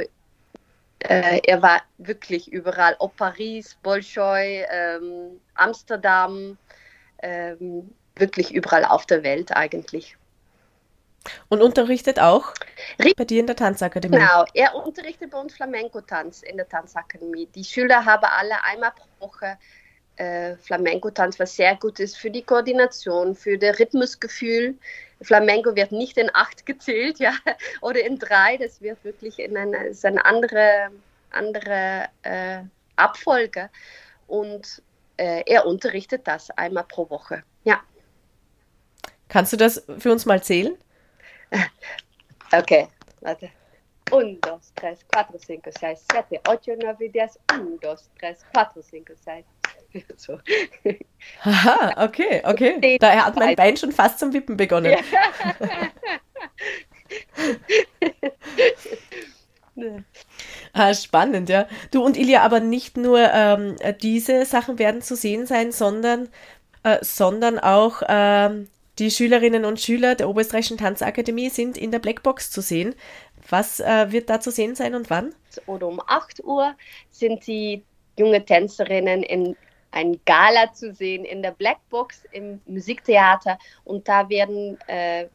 äh, 1.00 1.40
er 1.46 1.62
war 1.62 1.82
wirklich 1.98 2.52
überall, 2.52 2.96
ob 3.00 3.16
Paris, 3.16 3.78
Bolshoi, 3.82 4.66
ähm, 4.70 5.40
Amsterdam, 5.54 6.58
ähm, 7.22 7.94
wirklich 8.16 8.54
überall 8.54 8.86
auf 8.86 9.06
der 9.06 9.24
Welt 9.24 9.56
eigentlich. 9.56 10.18
Und 11.50 11.62
unterrichtet 11.62 12.20
auch 12.20 12.54
bei 13.18 13.26
dir 13.26 13.40
in 13.40 13.48
der 13.48 13.56
Tanzakademie? 13.56 14.18
Genau, 14.18 14.46
er 14.54 14.76
unterrichtet 14.76 15.32
bei 15.32 15.40
uns 15.40 15.56
Flamenco-Tanz 15.56 16.44
in 16.44 16.58
der 16.58 16.70
Tanzakademie. 16.70 17.48
Die 17.48 17.64
Schüler 17.64 18.06
haben 18.06 18.26
alle 18.26 18.64
einmal 18.64 18.92
pro 18.92 19.28
Woche 19.28 19.58
äh, 20.18 20.56
Flamenco-Tanz, 20.58 21.40
was 21.40 21.56
sehr 21.56 21.76
gut 21.76 22.00
ist 22.00 22.18
für 22.18 22.30
die 22.30 22.44
Koordination, 22.44 23.36
für 23.36 23.58
das 23.58 23.80
Rhythmusgefühl. 23.80 24.78
Flamenco 25.22 25.76
wird 25.76 25.92
nicht 25.92 26.18
in 26.18 26.30
acht 26.34 26.66
gezählt, 26.66 27.20
ja, 27.20 27.34
oder 27.82 28.02
in 28.02 28.20
drei. 28.20 28.58
Das 28.58 28.82
wird 28.82 29.04
wirklich 29.04 29.40
in 29.40 29.58
eine, 29.58 29.88
ist 29.88 30.06
eine 30.06 30.24
andere, 30.26 30.90
andere 31.32 32.06
äh, 32.24 32.60
Abfolge. 32.96 33.70
Und 34.28 34.82
äh, 35.18 35.44
er 35.46 35.66
unterrichtet 35.66 36.28
das 36.28 36.52
einmal 36.52 36.84
pro 36.84 37.10
Woche. 37.10 37.44
Ja. 37.64 37.82
Kannst 39.28 39.54
du 39.54 39.58
das 39.58 39.86
für 39.98 40.12
uns 40.12 40.26
mal 40.26 40.42
zählen? 40.44 40.76
Okay, 42.52 42.88
warte. 43.22 43.50
1, 44.12 44.40
2, 44.40 44.98
3, 45.12 45.26
4, 45.40 45.62
5, 45.62 45.78
6, 45.80 46.06
7, 46.30 46.40
8, 46.44 46.68
9, 46.68 46.98
10. 46.98 47.12
1, 47.12 47.80
2, 47.82 47.98
3, 48.22 48.36
4, 48.54 48.84
5, 48.84 49.08
6, 49.20 49.46
so. 50.18 50.40
Aha, 51.44 52.06
okay, 52.06 52.42
okay. 52.46 52.98
Da 53.00 53.26
hat 53.26 53.36
mein 53.36 53.56
Bein 53.56 53.78
schon 53.78 53.92
fast 53.92 54.20
zum 54.20 54.34
Wippen 54.34 54.58
begonnen. 54.58 54.92
Ja. 54.92 55.00
ah, 60.74 60.94
spannend, 60.94 61.50
ja. 61.50 61.68
Du 61.92 62.04
und 62.04 62.18
Ilja, 62.18 62.42
aber 62.42 62.60
nicht 62.60 62.98
nur 62.98 63.20
ähm, 63.20 63.76
diese 64.02 64.46
Sachen 64.46 64.78
werden 64.80 65.02
zu 65.02 65.16
sehen 65.16 65.46
sein, 65.46 65.72
sondern, 65.72 66.30
äh, 66.84 66.98
sondern 67.02 67.60
auch 67.60 68.02
ähm, 68.08 68.68
die 69.00 69.12
Schülerinnen 69.12 69.66
und 69.66 69.80
Schüler 69.80 70.16
der 70.16 70.30
Oberösterreichischen 70.30 70.78
Tanzakademie 70.78 71.50
sind 71.50 71.78
in 71.78 71.92
der 71.92 72.00
Blackbox 72.00 72.52
zu 72.52 72.62
sehen. 72.62 72.96
Was 73.50 73.80
äh, 73.80 74.12
wird 74.12 74.30
da 74.30 74.40
zu 74.40 74.52
sehen 74.52 74.76
sein 74.76 74.96
und 74.96 75.10
wann? 75.10 75.36
Oder 75.66 75.88
um 75.88 76.02
8 76.06 76.44
Uhr 76.44 76.76
sind 77.12 77.46
die 77.46 77.84
junge 78.18 78.44
Tänzerinnen 78.44 79.24
in 79.24 79.56
ein 79.92 80.20
Gala 80.26 80.74
zu 80.74 80.94
sehen 80.94 81.24
in 81.26 81.42
der 81.42 81.52
Blackbox 81.52 82.24
im 82.32 82.62
Musiktheater 82.66 83.58
und 83.86 84.08
da 84.08 84.30
werden 84.30 84.78
äh, 84.88 85.28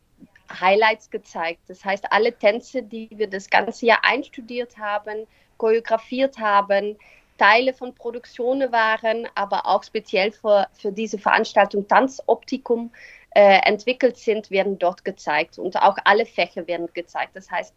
Highlights 0.61 1.11
gezeigt. 1.11 1.61
Das 1.69 1.85
heißt, 1.85 2.13
alle 2.13 2.37
Tänze, 2.37 2.83
die 2.83 3.09
wir 3.11 3.29
das 3.29 3.49
ganze 3.49 3.87
Jahr 3.87 4.01
einstudiert 4.03 4.77
haben, 4.77 5.27
choreografiert 5.57 6.39
haben, 6.39 6.97
Teile 7.39 7.73
von 7.73 7.95
Produktionen 7.95 8.71
waren, 8.71 9.27
aber 9.35 9.65
auch 9.65 9.83
speziell 9.83 10.31
für, 10.31 10.67
für 10.75 10.93
diese 10.93 11.19
Veranstaltung 11.19 11.89
Tanzoptikum 11.89 12.91
äh, 13.35 13.61
entwickelt 13.65 14.17
sind, 14.17 14.51
werden 14.51 14.79
dort 14.79 15.05
gezeigt 15.05 15.59
und 15.59 15.77
auch 15.77 15.97
alle 16.05 16.27
Fächer 16.27 16.67
werden 16.67 16.89
gezeigt. 16.93 17.35
Das 17.35 17.51
heißt, 17.51 17.75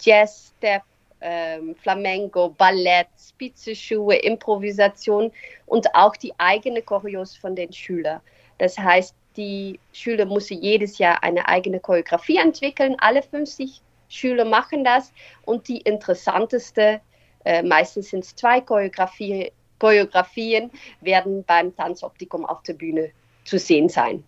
Jazz, 0.00 0.54
Step, 0.58 0.82
ähm, 1.20 1.74
Flamenco, 1.76 2.50
Ballett, 2.50 3.08
Spitzeschuhe, 3.18 4.16
Improvisation 4.16 5.32
und 5.66 5.94
auch 5.94 6.16
die 6.16 6.32
eigene 6.38 6.82
Choreos 6.82 7.36
von 7.36 7.54
den 7.54 7.72
Schülern. 7.72 8.20
Das 8.58 8.78
heißt, 8.78 9.14
die 9.36 9.80
Schüler 9.92 10.26
müssen 10.26 10.60
jedes 10.60 10.98
Jahr 10.98 11.22
eine 11.22 11.48
eigene 11.48 11.80
Choreografie 11.80 12.36
entwickeln. 12.36 12.96
Alle 12.98 13.22
50 13.22 13.80
Schüler 14.08 14.44
machen 14.44 14.84
das 14.84 15.12
und 15.44 15.68
die 15.68 15.78
interessanteste, 15.78 17.00
äh, 17.44 17.62
meistens 17.62 18.10
sind 18.10 18.24
es 18.24 18.36
zwei 18.36 18.60
Choreografie, 18.60 19.52
Choreografien, 19.78 20.70
werden 21.00 21.44
beim 21.44 21.74
Tanzoptikum 21.74 22.44
auf 22.44 22.62
der 22.62 22.74
Bühne 22.74 23.10
zu 23.44 23.58
sehen 23.58 23.88
sein. 23.88 24.22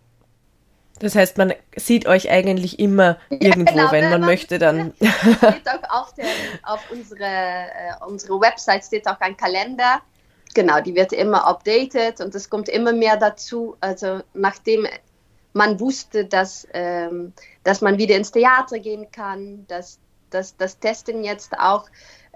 Das 0.99 1.15
heißt, 1.15 1.37
man 1.37 1.53
sieht 1.75 2.07
euch 2.07 2.29
eigentlich 2.29 2.79
immer 2.79 3.17
irgendwo, 3.29 3.75
ja, 3.75 3.87
genau, 3.87 3.91
wenn 3.91 4.09
man, 4.09 4.21
man, 4.21 4.29
möchte, 4.29 4.59
dann. 4.59 4.93
Steht 4.99 5.67
auch 5.67 6.01
auf, 6.01 6.13
der, 6.13 6.25
auf 6.63 6.79
unsere, 6.89 7.25
äh, 7.25 8.05
unsere 8.07 8.39
Website 8.39 8.85
steht 8.85 9.07
auch 9.07 9.19
ein 9.19 9.35
Kalender. 9.35 10.01
Genau, 10.53 10.79
die 10.79 10.95
wird 10.95 11.11
immer 11.11 11.45
updated 11.45 12.21
und 12.21 12.33
es 12.33 12.49
kommt 12.49 12.69
immer 12.69 12.93
mehr 12.93 13.17
dazu. 13.17 13.75
Also 13.81 14.21
nachdem 14.33 14.87
man 15.51 15.79
wusste, 15.81 16.25
dass, 16.25 16.65
ähm, 16.73 17.33
dass 17.63 17.81
man 17.81 17.97
wieder 17.97 18.15
ins 18.15 18.31
Theater 18.31 18.79
gehen 18.79 19.11
kann, 19.11 19.65
dass, 19.67 19.99
dass 20.29 20.55
das 20.55 20.79
Testen 20.79 21.25
jetzt 21.25 21.57
auch, 21.59 21.87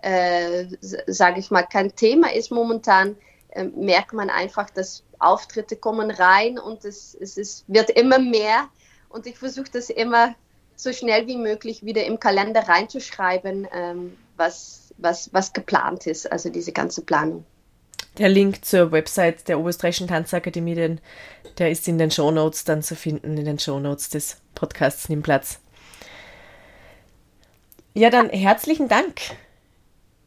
äh, 0.02 0.66
sage 0.82 1.40
ich 1.40 1.50
mal, 1.50 1.64
kein 1.64 1.96
Thema 1.96 2.34
ist 2.34 2.52
momentan, 2.52 3.16
äh, 3.50 3.64
merkt 3.64 4.14
man 4.14 4.30
einfach, 4.30 4.70
dass 4.70 5.04
Auftritte 5.20 5.76
kommen 5.76 6.12
rein 6.12 6.58
und 6.58 6.86
es, 6.86 7.16
es 7.20 7.38
ist, 7.38 7.66
wird 7.68 7.90
immer 7.92 8.20
mehr. 8.20 8.70
Und 9.10 9.28
ich 9.28 9.38
versuche 9.38 9.70
das 9.72 9.90
immer 9.90 10.36
so 10.76 10.94
schnell 10.94 11.28
wie 11.28 11.38
möglich 11.38 11.84
wieder 11.84 12.06
im 12.06 12.20
Kalender 12.20 12.68
reinzuschreiben, 12.68 13.68
ähm, 13.74 14.18
was, 14.38 14.94
was, 14.98 15.34
was 15.34 15.54
geplant 15.54 16.08
ist, 16.08 16.32
also 16.32 16.50
diese 16.50 16.72
ganze 16.72 17.02
Planung. 17.02 17.44
Der 18.18 18.30
Link 18.30 18.66
zur 18.66 18.92
Website 18.92 19.48
der 19.48 19.60
Oberösterreichischen 19.60 20.08
Tanzakademie, 20.08 20.76
den, 20.76 21.02
der 21.58 21.70
ist 21.72 21.88
in 21.88 21.98
den 21.98 22.12
Shownotes 22.12 22.64
dann 22.64 22.82
zu 22.82 22.96
finden, 22.96 23.38
in 23.38 23.46
den 23.46 23.60
Shownotes 23.60 24.10
des 24.10 24.38
Podcasts 24.56 25.10
Nimm 25.10 25.22
Platz. 25.22 25.60
Ja, 27.94 28.10
dann 28.10 28.30
herzlichen 28.30 28.88
Dank 28.88 29.20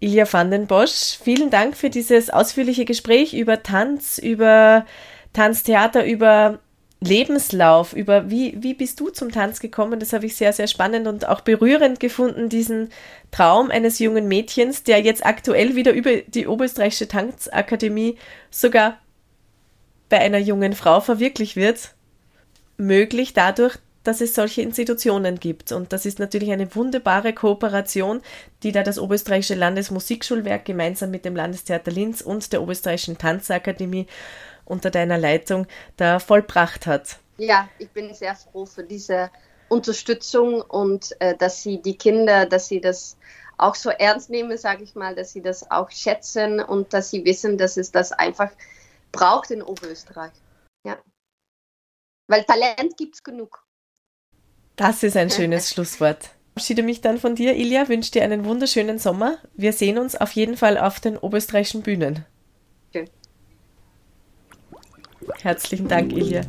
Ilja 0.03 0.31
van 0.31 0.51
den 0.51 0.67
Bosch, 0.67 1.17
vielen 1.23 1.51
Dank 1.51 1.77
für 1.77 1.89
dieses 1.89 2.29
ausführliche 2.29 2.85
Gespräch 2.85 3.35
über 3.35 3.63
Tanz, 3.63 4.19
über 4.19 4.85
Tanztheater, 5.33 6.05
über 6.05 6.59
Lebenslauf, 7.01 7.93
über 7.93 8.29
wie, 8.29 8.61
wie 8.61 8.75
bist 8.75 8.99
du 8.99 9.11
zum 9.11 9.31
Tanz 9.31 9.61
gekommen? 9.61 10.01
Das 10.01 10.13
habe 10.13 10.27
ich 10.27 10.35
sehr, 10.35 10.53
sehr 10.53 10.67
spannend 10.67 11.07
und 11.07 11.29
auch 11.29 11.41
berührend 11.41 12.01
gefunden, 12.01 12.49
diesen 12.49 12.91
Traum 13.31 13.71
eines 13.71 14.01
jungen 14.01 14.27
Mädchens, 14.27 14.83
der 14.83 15.01
jetzt 15.01 15.25
aktuell 15.25 15.77
wieder 15.77 15.93
über 15.93 16.17
die 16.17 16.49
Oberösterreichische 16.49 17.07
Tanzakademie 17.07 18.19
sogar 18.51 18.99
bei 20.09 20.19
einer 20.19 20.39
jungen 20.39 20.73
Frau 20.73 21.01
verwirklicht 21.01 21.55
wird. 21.55 21.95
Möglich 22.77 23.35
dadurch, 23.35 23.79
dass 24.05 24.21
es 24.21 24.35
solche 24.35 24.63
Institutionen 24.63 25.39
gibt. 25.39 25.73
Und 25.73 25.93
das 25.93 26.07
ist 26.07 26.19
natürlich 26.19 26.51
eine 26.51 26.75
wunderbare 26.75 27.33
Kooperation, 27.33 28.23
die 28.63 28.73
da 28.73 28.83
das 28.83 28.99
Oberösterreichische 28.99 29.55
Landesmusikschulwerk 29.55 30.65
gemeinsam 30.65 31.11
mit 31.11 31.25
dem 31.25 31.37
Landestheater 31.37 31.91
Linz 31.91 32.21
und 32.21 32.53
der 32.53 32.63
Oberösterreichischen 32.63 33.19
Tanzakademie 33.19 34.07
unter 34.65 34.91
deiner 34.91 35.19
Leitung 35.19 35.67
da 35.97 36.19
vollbracht 36.19 36.87
hat. 36.87 37.19
Ja, 37.39 37.69
ich 37.79 37.91
bin 37.91 38.15
sehr 38.15 38.35
froh 38.35 38.67
für 38.67 38.85
diese 38.85 39.31
Unterstützung 39.69 40.61
und 40.61 41.19
äh, 41.21 41.37
dass 41.37 41.63
sie 41.63 41.81
die 41.81 41.97
Kinder, 41.97 42.47
dass 42.47 42.69
sie 42.69 42.81
das 42.81 43.17
auch 43.57 43.75
so 43.75 43.91
ernst 43.91 44.29
nehmen, 44.29 44.57
sage 44.59 44.83
ich 44.83 44.95
mal, 44.95 45.15
dass 45.15 45.33
sie 45.33 45.43
das 45.43 45.71
auch 45.71 45.91
schätzen 45.91 46.61
und 46.61 46.93
dass 46.93 47.11
sie 47.11 47.25
wissen, 47.25 47.59
dass 47.59 47.77
es 47.77 47.91
das 47.91 48.13
einfach 48.13 48.51
braucht 49.13 49.51
in 49.51 49.63
Oberösterreich. 49.63 50.33
Ja. 50.85 50.99
Weil 52.29 52.45
Talent 52.45 52.97
gibt 52.97 53.15
es 53.15 53.23
genug. 53.23 53.62
Das 54.77 55.03
ist 55.03 55.17
ein 55.17 55.31
schönes 55.31 55.71
Schlusswort. 55.75 56.31
Ich 56.55 56.63
verabschiede 56.63 56.83
mich 56.83 57.01
dann 57.01 57.19
von 57.19 57.35
dir, 57.35 57.57
Ilja, 57.57 57.89
wünsche 57.89 58.11
dir 58.11 58.25
einen 58.25 58.45
wunderschönen 58.45 58.99
Sommer. 58.99 59.39
Wir 59.57 59.73
sehen 59.73 59.99
uns 59.99 60.17
auf 60.17 60.33
jeden 60.33 60.57
Fall 60.57 60.77
auf 60.77 61.01
den 61.01 61.17
oberösterreichischen 61.17 61.83
Bühnen. 61.83 62.27
Schön. 62.93 63.09
Herzlichen 65.41 65.89
Dank, 65.89 66.13
Ilja. 66.13 66.43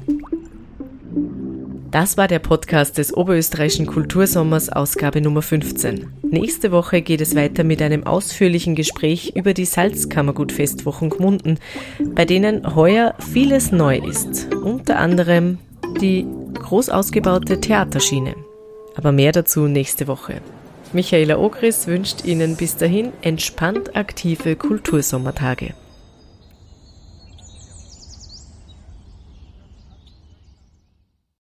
Das 1.93 2.17
war 2.17 2.27
der 2.27 2.39
Podcast 2.39 2.97
des 2.97 3.15
Oberösterreichischen 3.15 3.85
Kultursommers, 3.85 4.69
Ausgabe 4.69 5.21
Nummer 5.21 5.43
15. 5.43 6.11
Nächste 6.23 6.71
Woche 6.71 7.03
geht 7.03 7.21
es 7.21 7.35
weiter 7.35 7.63
mit 7.63 7.83
einem 7.83 8.07
ausführlichen 8.07 8.73
Gespräch 8.73 9.35
über 9.35 9.53
die 9.53 9.65
Salzkammergutfestwochen 9.65 11.11
Gmunden, 11.11 11.59
bei 11.99 12.25
denen 12.25 12.75
heuer 12.75 13.13
vieles 13.31 13.71
neu 13.71 13.99
ist. 13.99 14.51
Unter 14.55 14.97
anderem 14.97 15.59
die 16.01 16.25
groß 16.53 16.89
ausgebaute 16.89 17.59
Theaterschiene. 17.59 18.35
Aber 18.95 19.11
mehr 19.11 19.31
dazu 19.31 19.67
nächste 19.67 20.07
Woche. 20.07 20.41
Michaela 20.93 21.39
Ogris 21.39 21.87
wünscht 21.87 22.23
Ihnen 22.25 22.55
bis 22.55 22.77
dahin 22.77 23.11
entspannt 23.21 23.95
aktive 23.95 24.55
Kultursommertage. 24.55 25.73